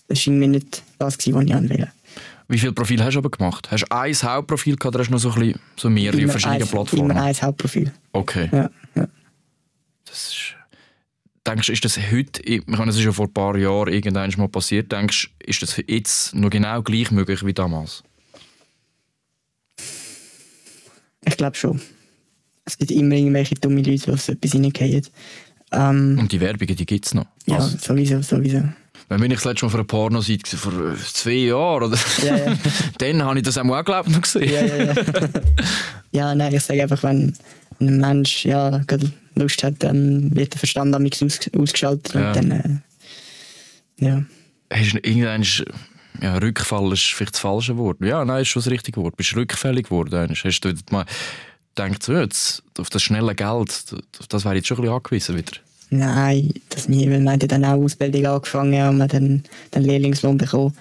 war 0.08 0.16
irgendwie 0.16 0.46
nicht 0.48 0.82
das, 0.98 1.18
gewesen, 1.18 1.34
was 1.36 1.44
ich 1.44 1.70
wollte. 1.70 1.92
Wie 2.48 2.58
viele 2.58 2.72
Profile 2.72 3.04
hast 3.04 3.14
du 3.14 3.18
aber 3.20 3.30
gemacht? 3.30 3.70
Hast 3.70 3.82
du 3.84 3.90
ein 3.90 4.14
Hauptprofil 4.14 4.76
gehabt 4.76 4.94
oder 4.94 5.00
hast 5.00 5.08
du 5.08 5.12
noch 5.12 5.18
so, 5.18 5.30
ein 5.30 5.38
bisschen, 5.40 5.60
so 5.76 5.88
mehrere 5.90 6.20
Immer 6.20 6.30
verschiedene 6.32 6.60
eins- 6.60 6.70
Plattformen? 6.70 7.10
Immer 7.10 7.22
ein 7.22 7.34
Hauptprofil. 7.34 7.92
Okay. 8.12 8.48
Ja, 8.52 8.70
ja. 8.94 9.08
Das 10.04 10.28
ist, 10.28 10.54
denkst 11.46 11.66
du, 11.66 11.72
ist 11.72 11.84
das 11.84 11.98
heute, 12.12 12.42
ich 12.42 12.66
meine, 12.66 12.90
es 12.90 12.96
ist 12.98 13.04
ja 13.04 13.12
vor 13.12 13.26
ein 13.26 13.32
paar 13.32 13.56
Jahren 13.56 13.92
irgendwann 13.92 14.30
mal 14.36 14.48
passiert, 14.48 14.92
denkst 14.92 15.30
du, 15.38 15.46
ist 15.50 15.62
das 15.62 15.80
jetzt 15.86 16.34
noch 16.34 16.50
genau 16.50 16.82
gleich 16.82 17.10
möglich 17.10 17.44
wie 17.46 17.54
damals? 17.54 18.02
Ich 21.24 21.36
glaube 21.38 21.56
schon. 21.56 21.80
Es 22.64 22.78
gibt 22.78 22.90
immer 22.90 23.14
irgendwelche 23.14 23.54
dumme 23.56 23.82
Leute, 23.82 24.04
die 24.06 24.10
auf 24.10 24.20
so 24.20 24.32
etwas 24.32 24.54
reingehen. 24.54 25.06
Ähm, 25.72 26.18
Und 26.18 26.32
die 26.32 26.40
Werbungen, 26.40 26.76
die 26.76 26.86
gibt 26.86 27.06
es 27.06 27.14
noch. 27.14 27.26
ja, 27.46 27.56
Also, 27.56 27.76
sowieso, 27.78 28.22
sowieso. 28.22 28.62
wenn 29.08 29.20
bin 29.20 29.30
ich 29.30 29.38
das 29.38 29.44
letzte 29.44 29.66
Mal 29.66 29.70
für 29.70 29.76
eine 29.78 29.84
Pornoseite 29.84 30.56
vor 30.56 30.72
äh, 30.72 30.96
zwei 31.12 31.32
Jahren 31.32 31.82
oder 31.84 31.98
Ja, 32.24 32.36
ja. 32.36 32.56
dann 32.98 33.22
habe 33.24 33.38
ich 33.38 33.44
das 33.44 33.58
auch 33.58 33.64
mal 33.64 33.82
glaubt 33.82 34.08
noch 34.10 34.20
gesehen. 34.22 34.50
ja, 34.50 34.64
ja, 34.64 34.84
ja. 34.84 34.94
ja, 36.12 36.34
nein, 36.34 36.54
ich 36.54 36.62
sage 36.62 36.82
einfach, 36.82 37.02
wenn 37.02 37.34
ein 37.80 37.98
Mensch 37.98 38.44
ja, 38.44 38.80
Lust 39.34 39.62
hat, 39.64 39.74
dann 39.80 40.34
wird 40.34 40.52
der 40.54 40.58
Verstand 40.60 40.94
am 40.94 41.04
aus, 41.04 41.40
ausgeschaltet 41.58 42.14
Ja. 42.14 42.28
und 42.28 42.36
dann, 42.36 42.50
äh, 44.00 44.04
ja. 44.04 44.24
Hast 44.72 44.92
du 44.94 44.98
irgendwann 44.98 45.44
ja, 46.22 46.36
Rückfall 46.38 46.92
ist 46.92 47.02
vielleicht 47.12 47.34
das 47.34 47.40
falsche 47.40 47.76
Wort. 47.76 47.98
Ja, 48.00 48.24
nein, 48.24 48.42
ist 48.42 48.48
schon 48.48 48.62
das 48.62 48.70
richtige 48.70 49.00
Wort. 49.00 49.16
Bist 49.16 49.34
rückfällig 49.34 49.86
geworden? 49.86 50.30
Hast 50.30 50.60
du 50.60 50.72
mal 50.90 51.04
gedacht, 51.74 52.02
so, 52.02 52.12
jetzt, 52.14 52.62
auf 52.78 52.90
das 52.90 53.02
schnelle 53.02 53.34
Geld, 53.34 53.94
auf 54.20 54.26
das 54.28 54.44
wäre 54.44 54.56
jetzt 54.56 54.68
schon 54.68 54.78
ein 54.78 54.82
bisschen 54.82 54.96
angewiesen 54.96 55.36
wieder? 55.36 55.52
Nein, 55.90 56.52
das 56.70 56.88
nie, 56.88 57.08
weil 57.10 57.20
wir 57.20 57.30
haben 57.30 57.48
dann 57.48 57.64
auch 57.64 57.82
Ausbildung 57.82 58.26
angefangen 58.26 58.88
und 58.88 58.98
wir 58.98 59.06
dann 59.06 59.44
den 59.74 59.82
Lehrlingslohn 59.82 60.38
bekommen. 60.38 60.74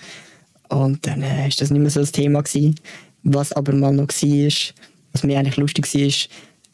Und 0.70 1.06
dann 1.06 1.22
äh, 1.22 1.48
ist 1.48 1.62
das 1.62 1.70
nicht 1.70 1.82
mehr 1.82 1.92
so 1.92 2.00
das 2.00 2.12
Thema 2.12 2.42
gewesen. 2.42 2.76
Was 3.24 3.52
aber 3.54 3.74
mal 3.74 3.94
noch 3.94 4.08
war, 4.08 4.74
was 5.12 5.24
mir 5.24 5.38
eigentlich 5.38 5.58
lustig 5.58 5.94
war, 5.94 6.02
ist, 6.02 6.30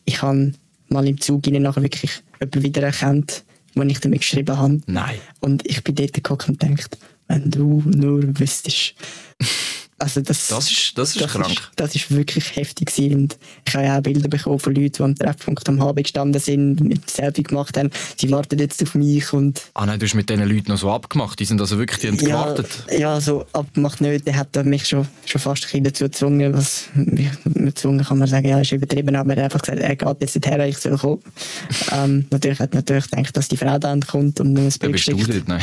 ich 0.06 0.22
habe 0.22 0.54
mal 0.88 1.08
im 1.08 1.20
Zug 1.20 1.46
nachher 1.48 1.84
wirklich 1.84 2.24
jemanden 2.40 2.64
wiedererkannt, 2.64 3.44
wo 3.76 3.82
ich 3.84 4.00
damit 4.00 4.22
geschrieben 4.22 4.58
habe. 4.58 4.82
Nein. 4.88 5.20
Und 5.40 5.68
ich 5.68 5.84
bin 5.84 5.96
dort 5.96 6.14
geguckt 6.14 6.48
und 6.48 6.60
gedacht, 6.60 6.98
wenn 7.28 7.52
du 7.52 7.84
nur 7.86 8.24
wüsstest. 8.40 8.96
Also 10.00 10.22
das, 10.22 10.48
Das 10.48 10.72
ist, 10.72 10.98
das 10.98 11.10
ist 11.16 11.22
das 11.22 11.32
krank. 11.32 11.52
Ist, 11.52 11.72
das 11.76 11.96
ist 11.96 12.10
wirklich 12.12 12.56
heftig 12.56 12.88
gewesen. 12.94 13.16
Und 13.16 13.38
ich 13.68 13.74
habe 13.76 13.86
ja 13.86 13.98
auch 13.98 14.02
Bilder 14.02 14.28
bekommen 14.30 14.60
von 14.60 14.74
Leuten, 14.74 14.92
die 14.94 15.04
am 15.04 15.16
Treffpunkt 15.16 15.68
am 15.70 15.82
HB 15.84 16.04
gestanden 16.04 16.42
sind, 16.42 16.80
mit 16.82 17.10
Selfie 17.10 17.44
gemacht 17.44 17.78
haben. 17.78 17.90
Sie 18.18 18.32
warten 18.32 18.58
jetzt 18.60 18.82
auf 18.82 18.96
mich 18.96 19.32
und 19.34 19.62
Ah 19.74 19.86
nein, 19.86 20.00
du 20.00 20.06
hast 20.06 20.16
mit 20.16 20.30
diesen 20.30 20.48
Leuten 20.48 20.72
noch 20.72 20.78
so 20.78 20.90
abgemacht. 20.92 21.40
Die 21.40 21.46
sind 21.46 21.60
also 21.62 21.78
wirklich, 21.78 22.00
die 22.00 22.08
haben 22.08 22.16
ja, 22.16 22.44
gewartet. 22.44 22.70
ja, 22.98 23.20
so 23.22 23.46
abgemacht 23.54 24.02
nicht. 24.02 24.26
Der 24.26 24.36
hat 24.38 24.56
mich 24.66 24.88
schon, 24.88 25.08
schon 25.26 25.42
fast 25.42 25.64
ein 25.64 25.68
bisschen 25.68 25.84
dazu 25.84 26.04
gezwungen. 26.06 26.54
Was, 26.54 26.86
wie- 26.96 27.30
gezwungen 27.46 28.04
kann 28.04 28.18
man 28.18 28.28
sagen, 28.28 28.48
ja, 28.48 28.60
ist 28.60 28.72
übertrieben, 28.72 29.16
aber 29.16 29.36
er 29.36 29.44
hat 29.46 29.54
einfach 29.54 29.62
gesagt, 29.66 29.80
er 29.82 29.96
geht 29.96 30.22
jetzt 30.22 30.36
nicht 30.36 30.48
her, 30.48 30.66
ich 30.68 30.78
soll 30.78 30.98
kommen. 30.98 31.22
ähm, 31.92 32.26
natürlich 32.32 32.60
hat 32.60 32.72
er 32.72 32.78
natürlich 32.78 33.10
gedacht, 33.10 33.36
dass 33.36 33.48
die 33.48 33.58
Frau 33.58 33.78
dann 33.78 34.02
kommt 34.02 34.40
und 34.40 34.58
ein 34.58 34.72
Bild 34.80 34.92
bist 34.94 35.08
du 35.08 35.16
dort, 35.16 35.48
nein. 35.48 35.62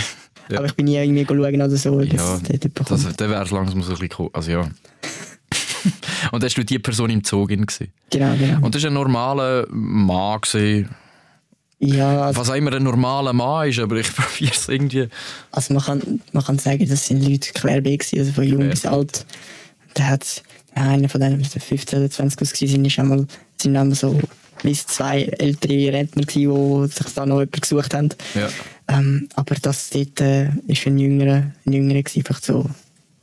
Ja. 0.48 0.58
Aber 0.58 0.66
ich 0.66 0.74
bin 0.74 0.84
nie 0.84 0.96
irgendwie 0.96 1.26
schauen 1.26 1.40
oder 1.62 1.76
so. 1.76 2.00
Ja, 2.00 2.38
das, 2.84 3.16
dann 3.16 3.30
wäre 3.30 3.42
es 3.44 3.50
langsam 3.50 3.82
so 3.82 3.92
ein 3.92 3.98
bisschen 3.98 4.08
cool. 4.26 4.30
Also 4.32 4.50
ja. 4.50 4.62
Und 6.32 6.42
hast 6.42 6.56
du 6.56 6.64
die 6.64 6.78
Person 6.78 7.10
im 7.10 7.22
Zug 7.22 7.50
in 7.50 7.66
gesehen? 7.66 7.92
genau, 8.10 8.34
genau. 8.36 8.64
Und 8.64 8.74
das 8.74 8.82
war 8.82 8.90
ein 8.90 8.94
normaler 8.94 9.66
Mann. 9.70 10.40
Gewesen. 10.40 10.88
ja, 11.78 12.22
also, 12.22 12.40
Was 12.40 12.50
auch 12.50 12.54
immer 12.54 12.72
ein 12.72 12.82
normaler 12.82 13.32
Mann 13.32 13.68
ist, 13.68 13.78
aber 13.78 13.96
ich 13.96 14.12
probiere 14.14 14.52
es 14.52 14.68
irgendwie. 14.68 15.08
also 15.52 15.74
man, 15.74 15.82
kann, 15.82 16.20
man 16.32 16.44
kann 16.44 16.58
sagen, 16.58 16.88
das 16.88 17.06
sind 17.06 17.22
Leute 17.22 17.52
querbeet 17.52 18.06
also 18.16 18.32
von 18.32 18.44
jung 18.44 18.68
bis 18.68 18.86
alt. 18.86 19.24
Da 19.94 20.04
hat 20.04 20.42
einer 20.74 21.08
von 21.08 21.20
denen, 21.20 21.42
die 21.42 21.60
15 21.60 21.98
oder 21.98 22.10
20 22.10 22.42
aus 22.42 22.52
gewesen 22.52 22.72
sind, 22.72 22.84
ist 22.84 22.98
einmal, 22.98 23.26
sind 23.56 23.76
einmal 23.76 23.96
so 23.96 24.20
bis 24.62 24.86
zwei 24.86 25.22
ältere 25.22 25.92
Rentner 25.92 26.24
gewesen, 26.24 26.82
die 26.82 26.92
sich 26.92 27.14
da 27.14 27.26
noch 27.26 27.36
jemanden 27.36 27.60
gesucht 27.60 27.94
haben. 27.94 28.08
Ja. 28.34 28.48
Ähm, 28.88 29.28
aber 29.34 29.54
das 29.60 29.90
dort 29.90 30.20
äh, 30.20 30.50
ist 30.66 30.86
ein 30.86 30.98
jüngerer, 30.98 31.50
ein 31.64 31.72
jüngerer 31.72 32.02
gewesen, 32.02 32.22
vielleicht 32.24 32.44
so, 32.44 32.66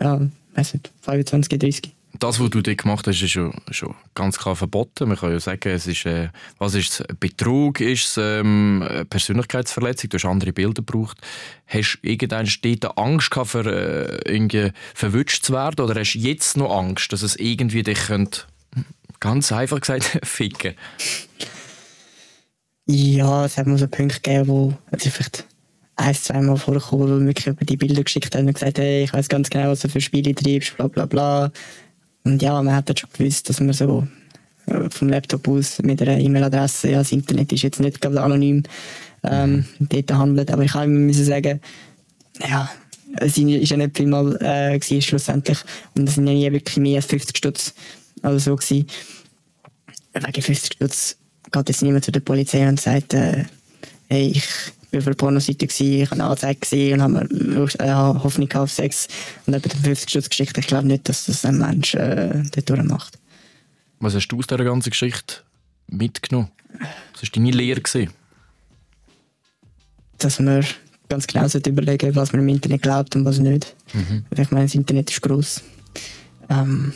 ja, 0.02 0.22
weiß 0.56 0.76
nicht, 0.76 0.92
25, 1.02 1.60
30. 1.60 1.96
Das, 2.20 2.40
was 2.40 2.50
du 2.52 2.62
dort 2.62 2.78
gemacht 2.78 3.08
hast, 3.08 3.22
ist 3.24 3.32
schon, 3.32 3.54
schon 3.72 3.96
ganz 4.14 4.38
klar 4.38 4.56
verboten. 4.56 5.08
Man 5.08 5.18
kann 5.18 5.32
ja 5.32 5.40
sagen, 5.40 5.70
es 5.70 5.88
ist, 5.88 6.06
äh, 6.06 6.30
was 6.60 6.76
ist 6.76 7.00
es? 7.00 7.18
Betrug, 7.20 7.80
ist 7.80 8.06
es 8.06 8.18
ähm, 8.18 8.88
Persönlichkeitsverletzung, 9.10 10.12
du 10.12 10.18
hast 10.18 10.26
andere 10.26 10.54
Bilder 10.54 10.84
gebraucht. 10.84 11.18
Hast 11.66 12.00
du 12.02 12.08
irgendwann 12.08 12.48
dort 12.62 12.98
Angst 13.00 13.32
gehabt, 13.32 13.50
für, 13.50 13.66
äh, 13.66 14.32
irgendwie 14.32 14.72
verwünscht 14.94 15.44
zu 15.44 15.54
werden? 15.54 15.84
Oder 15.84 16.00
hast 16.00 16.14
du 16.14 16.20
jetzt 16.20 16.56
noch 16.56 16.76
Angst, 16.78 17.12
dass 17.12 17.24
es 17.24 17.36
irgendwie 17.36 17.82
dich 17.82 18.06
könnte, 18.06 18.42
ganz 19.20 19.52
einfach 19.52 19.82
gesagt, 19.82 20.20
ficken? 20.24 20.76
Ja, 22.86 23.46
es 23.46 23.58
hat 23.58 23.66
mal 23.66 23.78
so 23.78 23.88
Punkte 23.88 24.20
gegeben, 24.22 24.48
wo 24.48 24.74
also 24.92 25.10
vielleicht 25.10 25.48
ein, 25.96 26.16
zweimal 26.16 26.58
vorgekommen, 26.58 27.08
wo 27.08 27.20
wir 27.20 27.28
wirklich 27.28 27.48
über 27.48 27.66
die 27.66 27.78
Bilder 27.78 28.04
geschickt 28.04 28.36
haben 28.36 28.48
und 28.48 28.54
gesagt 28.54 28.80
hey, 28.80 29.04
ich 29.04 29.14
weiß 29.14 29.30
ganz 29.30 29.50
genau, 29.50 29.70
was 29.70 29.82
du 29.82 29.90
für 29.90 30.02
Spiele 30.02 30.34
treibst, 30.34 30.76
bla 30.78 30.88
bla 30.88 31.06
bla. 31.06 31.52
Und 32.24 32.42
ja, 32.42 32.62
man 32.62 32.76
hat 32.76 32.90
dann 32.90 32.98
schon 32.98 33.10
gewusst, 33.12 33.50
dass 33.50 33.60
man 33.60 33.74
so 33.74 34.08
äh, 34.68 34.90
vom 34.90 35.10
Laptop 35.10 35.48
aus 35.48 35.80
mit 35.82 36.02
einer 36.02 36.18
E-Mail-Adresse, 36.18 36.92
ja, 36.92 37.00
das 37.00 37.12
Internet 37.12 37.52
ist 37.52 37.64
jetzt 37.64 37.80
nicht 37.80 38.02
gerade 38.02 38.22
anonym, 38.22 38.64
ähm, 39.24 39.66
dort 39.80 40.12
handelt. 40.14 40.52
Aber 40.52 40.64
ich 40.64 40.74
müssen 40.74 41.26
sagen, 41.26 41.60
ja, 42.48 42.70
es 43.18 43.38
ist 43.38 43.70
ja 43.70 43.78
nicht 43.78 43.98
viel 43.98 44.08
mal 44.08 44.36
äh, 44.42 44.80
gewesen, 44.80 45.02
schlussendlich. 45.02 45.60
Und 45.96 46.08
es 46.08 46.16
sind 46.16 46.28
ja 46.28 46.34
nie 46.34 46.52
wirklich 46.52 46.78
mehr 46.78 46.98
als 46.98 47.06
50 47.08 47.38
Stutz 47.38 47.74
oder 48.22 48.40
so 48.40 48.56
gewesen. 48.56 48.88
Wegen 50.14 50.42
50 50.42 50.74
Stutz 50.74 51.18
geht 51.52 51.70
jetzt 51.70 51.82
niemand 51.82 52.06
zu 52.06 52.12
der 52.12 52.22
Polizei 52.22 52.68
und 52.68 52.80
sagt, 52.80 53.14
äh, 53.14 53.46
hey, 54.08 54.32
ich 54.36 54.48
bin 54.94 55.02
auf 55.02 55.08
einer 55.08 55.16
Pornoseite 55.16 55.66
gewesen, 55.66 56.02
ich 56.02 56.12
habe 56.12 56.22
eine 56.22 56.30
Anzeige 56.30 56.60
gesehen 56.60 57.02
und 57.02 57.16
habe 57.16 57.28
äh, 57.80 57.94
Hoffnung 57.94 58.52
auf 58.54 58.72
Sex 58.72 59.08
und 59.46 59.56
eben 59.56 59.64
die 59.64 59.78
50 59.78 60.10
Stutz 60.10 60.30
Geschichte. 60.30 60.60
Ich 60.60 60.68
glaube 60.68 60.88
nicht, 60.88 61.10
dass 61.10 61.26
das 61.26 61.44
ein 61.46 61.58
Mensch 61.58 61.96
äh, 61.96 62.44
dort 62.52 62.70
durchmacht. 62.70 63.18
Was 64.00 64.14
hast 64.14 64.28
du 64.28 64.38
aus 64.38 64.48
dieser 64.48 64.64
ganzen 64.64 64.92
Geschichte 64.92 65.38
mitgenommen? 65.88 66.50
Was 67.14 67.24
war 67.24 67.30
deine 67.34 67.52
Lehre? 67.52 67.82
Gewesen? 67.82 68.14
Dass 70.20 70.40
man 70.40 70.64
ganz 71.10 71.26
genau 71.26 71.48
sollte 71.48 71.72
überlegen 71.72 72.16
was 72.16 72.32
man 72.32 72.42
im 72.42 72.50
Internet 72.50 72.84
glaubt 72.84 73.16
und 73.16 73.26
was 73.26 73.40
nicht. 73.40 73.76
Weil 74.30 74.46
Ich 74.46 74.52
meine, 74.52 74.66
das 74.66 74.76
Internet 74.76 75.10
ist 75.10 75.22
gross. 75.22 75.64
Ähm, 76.50 76.94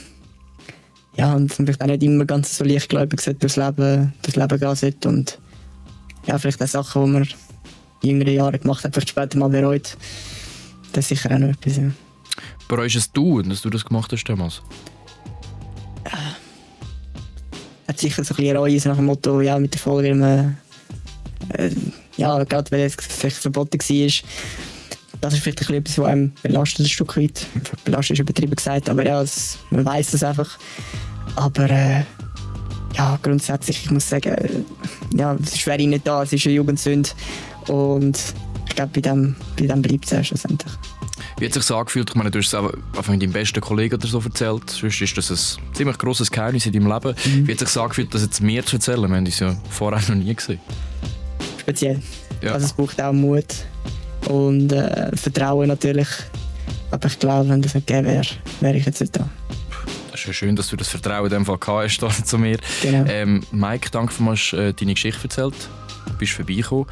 ja, 1.15 1.33
und 1.33 1.57
man 1.57 1.65
vielleicht 1.65 1.81
auch 1.81 1.87
nicht 1.87 2.03
immer 2.03 2.25
ganz 2.25 2.57
so 2.57 2.63
leichtgläubig 2.63 3.21
sollte 3.21 3.39
durchs 3.39 3.55
Leben, 3.55 4.13
durchs 4.21 4.35
Leben 4.37 4.59
gehen 4.59 4.75
sollte. 4.75 5.09
Und 5.09 5.39
ja, 6.27 6.37
vielleicht 6.37 6.61
auch 6.61 6.67
Sachen, 6.67 7.05
die 7.05 7.11
man 7.11 7.27
jüngeren 8.03 8.33
Jahren 8.33 8.59
gemacht 8.59 8.83
hat, 8.83 8.93
vielleicht 8.93 9.09
später 9.09 9.37
mal 9.37 9.49
bereut. 9.49 9.97
Das 10.93 11.05
ist 11.05 11.09
sicher 11.09 11.33
auch 11.33 11.39
noch 11.39 11.49
etwas. 11.49 11.77
Ja. 11.77 11.91
Bereust 12.67 12.95
es 12.95 13.11
du, 13.11 13.41
dass 13.41 13.61
du 13.61 13.69
das 13.69 13.85
gemacht 13.85 14.11
hast 14.11 14.23
damals? 14.25 14.61
Hat 17.87 17.99
sicher 17.99 18.23
so 18.23 18.33
ein 18.33 18.37
bisschen 18.37 18.57
Reue 18.57 18.77
nach 18.85 18.95
dem 18.95 19.05
Motto, 19.05 19.41
ja, 19.41 19.57
mit 19.57 19.73
der 19.73 19.79
Folge, 19.79 20.13
man, 20.13 20.57
äh, 21.49 21.69
ja, 22.17 22.43
gerade 22.43 22.69
weil 22.71 22.81
es 22.81 22.95
vielleicht 22.95 23.37
verboten 23.37 23.79
war, 23.79 24.11
das 25.21 25.33
ist 25.33 25.41
vielleicht 25.41 25.59
ein 25.59 25.59
bisschen 25.59 25.75
etwas, 25.75 25.97
was 25.97 26.05
einem 26.07 26.33
belastet, 26.43 26.85
ein 26.85 26.89
Stück 26.89 27.17
weit. 27.17 27.45
Belastet 27.85 28.17
ist 28.17 28.21
übertrieben 28.21 28.55
gesagt, 28.55 28.89
aber 28.89 29.05
ja, 29.05 29.21
es, 29.21 29.57
man 29.69 29.85
weiß 29.85 30.13
es 30.13 30.23
einfach. 30.23 30.57
Aber 31.35 31.69
äh, 31.69 32.03
ja, 32.95 33.17
grundsätzlich, 33.21 33.85
ich 33.85 33.91
muss 33.91 34.09
sagen, 34.09 34.29
äh, 34.29 34.49
ja, 35.15 35.35
es 35.41 35.55
ist 35.55 35.65
wäre 35.65 35.81
ich 35.81 35.87
nicht 35.87 36.05
da, 36.05 36.23
es 36.23 36.33
ist 36.33 36.45
eine 36.45 36.55
Jugendsünde 36.55 37.09
und 37.67 38.17
ich 38.67 38.75
glaube, 38.75 38.91
bei 38.93 39.01
dem, 39.01 39.35
bei 39.57 39.67
dem 39.67 39.81
bleibt 39.81 40.05
es 40.05 40.13
auch 40.13 40.23
schlussendlich. 40.23 40.73
Wie 41.39 41.45
hat 41.45 41.51
es 41.51 41.55
sich 41.55 41.63
so 41.63 41.77
angefühlt? 41.77 42.09
Ich 42.09 42.15
meine, 42.15 42.31
du 42.31 42.39
hast 42.39 42.47
es 42.47 42.55
auch 42.55 42.71
mit 43.09 43.21
deinem 43.21 43.31
besten 43.31 43.61
Kollegen 43.61 43.95
oder 43.95 44.07
so 44.07 44.19
erzählt. 44.19 44.69
Sonst 44.69 45.01
ist 45.01 45.17
das 45.17 45.31
ein 45.31 45.75
ziemlich 45.75 45.97
grosses 45.97 46.31
Geheimnis 46.31 46.65
in 46.65 46.73
deinem 46.73 46.91
Leben. 46.91 47.15
Wie 47.45 47.51
hat 47.51 47.61
es 47.61 47.67
sich 47.67 47.69
so 47.69 47.81
angefühlt, 47.81 48.13
das 48.13 48.23
jetzt 48.23 48.41
mir 48.41 48.65
zu 48.65 48.77
erzählen? 48.77 49.07
Wir 49.07 49.17
haben 49.17 49.25
uns 49.25 49.39
ja 49.39 49.55
vorher 49.69 50.01
noch 50.09 50.23
nie 50.23 50.33
gesehen. 50.33 50.59
Speziell. 51.59 52.01
Ja. 52.41 52.53
Also 52.53 52.65
es 52.65 52.73
braucht 52.73 53.01
auch 53.01 53.13
Mut 53.13 53.45
und 54.29 54.71
äh, 54.71 55.15
Vertrauen 55.15 55.67
natürlich. 55.67 56.07
Aber 56.91 57.07
ich 57.07 57.19
glaube, 57.19 57.49
wenn 57.49 57.61
das 57.61 57.75
nicht 57.75 57.85
gegeben 57.85 58.07
wäre, 58.07 58.25
wäre 58.61 58.77
ich 58.77 58.85
jetzt 58.85 59.01
nicht 59.01 59.15
da. 59.15 59.29
Das 60.11 60.21
ist 60.21 60.27
ja 60.27 60.33
schön, 60.33 60.55
dass 60.55 60.69
du 60.69 60.75
das 60.75 60.87
Vertrauen 60.87 61.25
in 61.25 61.31
dem 61.31 61.45
Fall 61.45 61.59
hast 61.67 62.01
zu 62.25 62.37
mir. 62.37 62.57
Genau. 62.81 63.05
Ähm, 63.07 63.43
Mike, 63.51 63.89
danke, 63.91 64.13
dass 64.23 64.49
du 64.49 64.57
äh, 64.57 64.73
deine 64.73 64.93
Geschichte 64.93 65.23
erzählt 65.23 65.69
Du 66.07 66.13
bist 66.13 66.33
vorbeigekommen. 66.33 66.85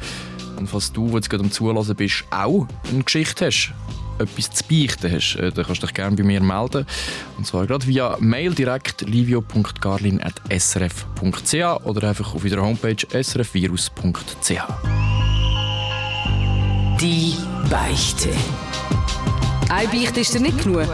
Und 0.56 0.68
falls 0.68 0.92
du, 0.92 1.06
der 1.06 1.14
jetzt 1.16 1.30
gerade 1.30 1.42
am 1.44 1.50
Zulassen 1.50 1.96
bist, 1.96 2.24
auch 2.30 2.68
eine 2.90 3.02
Geschichte 3.02 3.46
hast, 3.46 3.72
etwas 4.18 4.50
zu 4.50 4.64
beichten 4.64 5.12
hast, 5.12 5.36
äh, 5.36 5.52
dann 5.52 5.66
kannst 5.66 5.82
du 5.82 5.86
dich 5.86 5.94
gerne 5.94 6.16
bei 6.16 6.22
mir 6.22 6.40
melden. 6.40 6.86
Und 7.36 7.46
zwar 7.46 7.66
gerade 7.66 7.86
via 7.86 8.16
Mail 8.20 8.54
direkt 8.54 9.02
livio.garlin.srf.ch 9.02 11.84
oder 11.84 12.08
einfach 12.08 12.34
auf 12.34 12.42
unserer 12.42 12.62
Homepage 12.62 12.96
srfvirus.ch. 13.22 14.62
Die 17.00 17.34
Beichte. 17.68 18.30
Ein 19.68 19.90
Beichte 19.90 20.20
ist 20.20 20.32
dir 20.34 20.40
nicht 20.40 20.62
genug. 20.62 20.86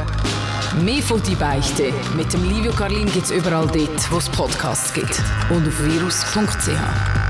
Mehr 0.81 1.03
von 1.03 1.23
«Die 1.23 1.35
Beichte» 1.35 1.93
mit 2.17 2.33
dem 2.33 2.49
Livio 2.49 2.73
Carlin 2.73 3.05
gibt 3.13 3.27
es 3.27 3.31
überall 3.31 3.67
dort, 3.67 4.11
wo 4.11 4.17
es 4.17 4.31
Podcasts 4.31 4.95
gibt. 4.95 5.23
Und 5.51 5.69
auf 5.69 5.85
virus.ch. 5.85 7.22